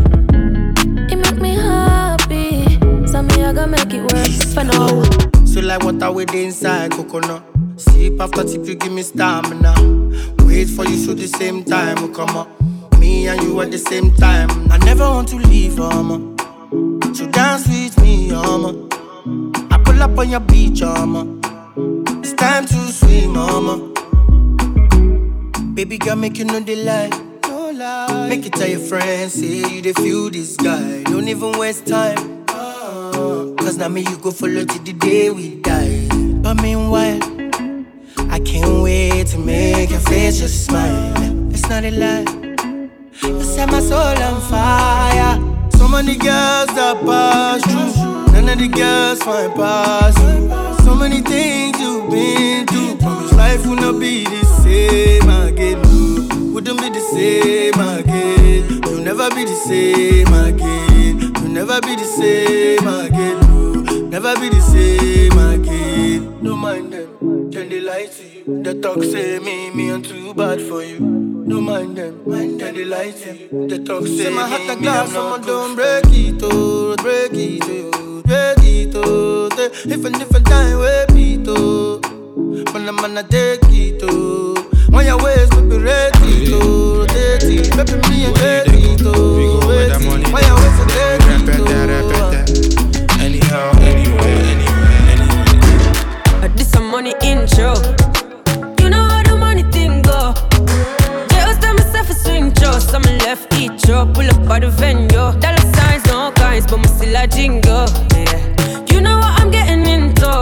[1.10, 5.37] It make me happy, so me, I go make it work for now.
[5.58, 7.42] So like water with the inside coconut.
[7.76, 9.74] Sip after sip, you give me stamina.
[10.44, 12.48] Wait for you so the same time will come up.
[13.00, 14.48] Me and you at the same time.
[14.70, 16.36] I never want to leave, mama.
[17.12, 18.86] So dance with me, mama.
[19.72, 21.26] I pull up on your beach, mama.
[22.22, 23.78] It's time to swim, mama.
[25.74, 27.08] Baby girl, make you know the lie.
[27.48, 28.28] No lie.
[28.28, 31.02] Make it tell your friends, say you dey feel this guy.
[31.02, 32.37] Don't even waste time.
[33.18, 36.06] Cause now me you go follow till the day we die.
[36.42, 37.18] But meanwhile,
[38.30, 41.12] I can't wait to make your face just smile.
[41.52, 42.24] It's not a lie.
[43.22, 45.34] You set my soul on fire.
[45.72, 48.32] So many girls that pass through.
[48.32, 50.18] None of the girls find past.
[50.84, 52.98] So many things you've been through.
[52.98, 56.52] Promise life will not be the same again.
[56.52, 58.82] Wouldn't be the same again.
[58.86, 61.37] You'll never be the same again.
[61.58, 63.40] You'll never be the same again.
[63.40, 64.08] no.
[64.10, 66.44] Never be the same again.
[66.44, 67.50] Don't mind them.
[67.50, 68.62] Then they lie to you.
[68.62, 70.98] They talk say me, me I'm too bad for you.
[71.48, 72.22] Don't mind them.
[72.30, 72.76] Mind them.
[72.76, 73.66] They lie to you.
[73.66, 78.22] They talk say, my heart a glass, I'ma don't break it, oh, break it, oh,
[78.22, 79.48] break it, oh.
[79.48, 81.98] They- If a different time, we beat, oh.
[82.72, 84.54] When I'm gonna take it, oh.
[84.90, 87.76] When your ways, baby, rate it, oh, rotate it.
[87.76, 90.32] Baby, me and take it, oh, wait it.
[90.32, 90.57] When your
[96.98, 97.74] money intro.
[98.80, 100.34] You know how the money thing go.
[101.30, 102.76] Just tell myself a swing show.
[102.80, 104.04] Some left each show.
[104.14, 105.08] Pull up by the venue.
[105.42, 107.86] Dollar signs, no kinds, but me still a jingle.
[108.18, 108.42] Yeah.
[108.90, 110.32] You know what I'm getting into.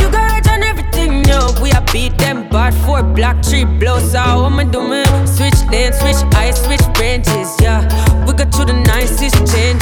[0.00, 1.38] You got on everything, yo.
[1.60, 4.40] We a beat them bad four black tree blows out.
[4.40, 5.04] What am I doing?
[5.26, 7.84] Switch lane, switch ice, switch branches, yeah.
[8.24, 9.81] We got to the nicest changes,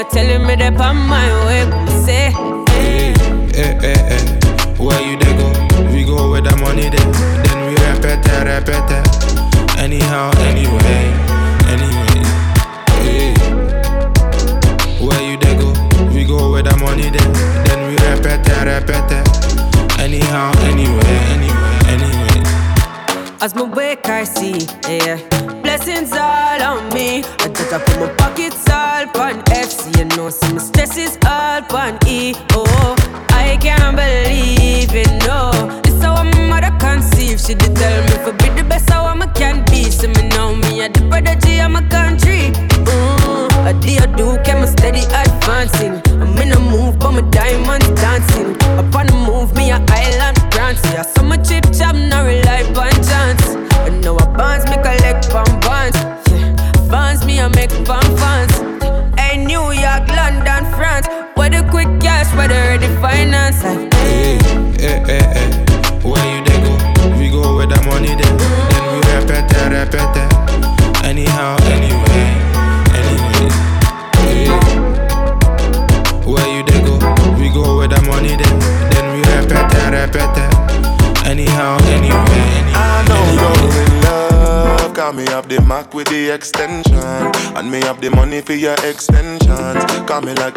[0.00, 1.64] mama telling me that I'm my way.
[2.04, 2.69] Say,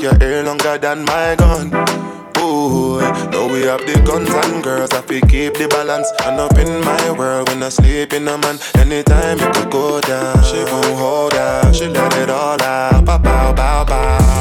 [0.03, 1.67] your hair longer than my gun.
[2.39, 2.99] Ooh,
[3.31, 4.91] know we have the guns and girls.
[4.91, 6.11] I fi keep the balance.
[6.25, 8.59] And up in my world when I sleep in a man.
[8.75, 10.43] Anytime it could go down.
[10.43, 11.73] She won't hold out.
[11.73, 13.05] She let it all out.
[13.05, 14.32] Bow, bow, bow, bow.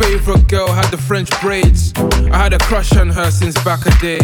[0.00, 1.92] Favorite girl had the French braids.
[2.32, 4.20] I had a crush on her since back a day.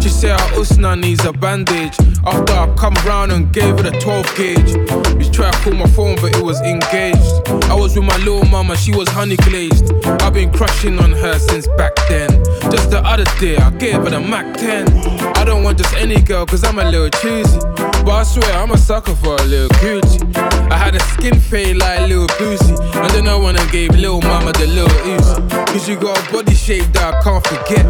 [0.00, 1.96] She said her usna needs a bandage.
[2.26, 4.70] After I come round and gave her the 12 gauge.
[5.18, 7.34] Used tried to call my phone, but it was engaged.
[7.70, 9.92] I was with my little mama, she was honey glazed.
[10.22, 12.30] I've been crushing on her since back then.
[12.72, 14.88] Just the other day, I gave her the Mac 10.
[15.36, 17.60] I don't want just any girl, cause I'm a little choosy.
[18.04, 20.36] But I swear, I'm a sucker for a little Gucci.
[20.70, 22.78] I had a skin fade like Lil Boosie.
[22.94, 26.84] And then I and gave Lil Mama the Lil Cause you got a body shape
[26.92, 27.84] that I can't forget.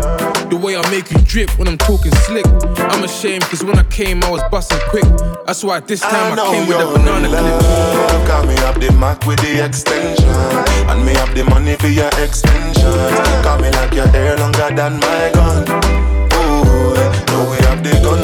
[0.51, 2.47] The way I make you drip when I'm talking slick.
[2.79, 5.05] I'm ashamed cause when I came, I was busting quick.
[5.47, 8.29] That's why this time I, know came with a banana clip.
[8.29, 10.29] Call me up the Mac with the extension.
[10.89, 12.79] And me up the money for your extensions.
[13.45, 15.63] Call me like your hair longer than my gun.
[16.33, 16.95] Ooh,
[17.31, 18.22] know we have the guns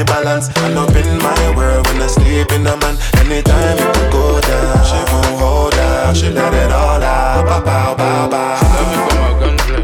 [0.00, 0.48] the balance.
[0.64, 2.96] And up in my world when I sleep in a man.
[3.20, 4.84] Anytime it could go down.
[4.88, 6.16] She won't hold out.
[6.16, 7.44] She let it all out.
[7.44, 8.56] Bow, bow, bow, bow.
[8.74, 9.82] Love me for my gunplay.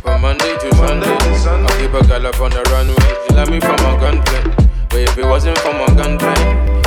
[0.00, 1.12] From Monday to Sunday.
[1.12, 3.12] I keep a girl up on the runway.
[3.24, 4.42] She love me for my gunplay.
[4.88, 6.34] But if it wasn't for my gunplay,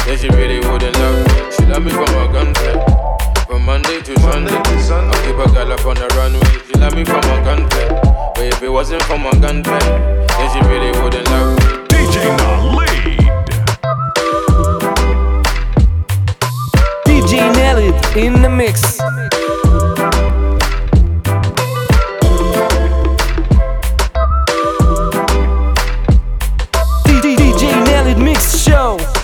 [0.05, 1.51] then she really wouldn't love me.
[1.53, 3.34] She love me for my gunplay.
[3.47, 5.17] From Monday to Monday Sunday, Sunday.
[5.17, 6.61] I keep a girl up on the runway.
[6.65, 8.01] She love me for my content,
[8.33, 11.63] but if it wasn't for my content, then she really wouldn't love me.
[11.87, 13.19] DJ Khaled.
[17.05, 18.97] DJ Khaled in the mix.
[27.05, 29.14] DJ Khaled mix show.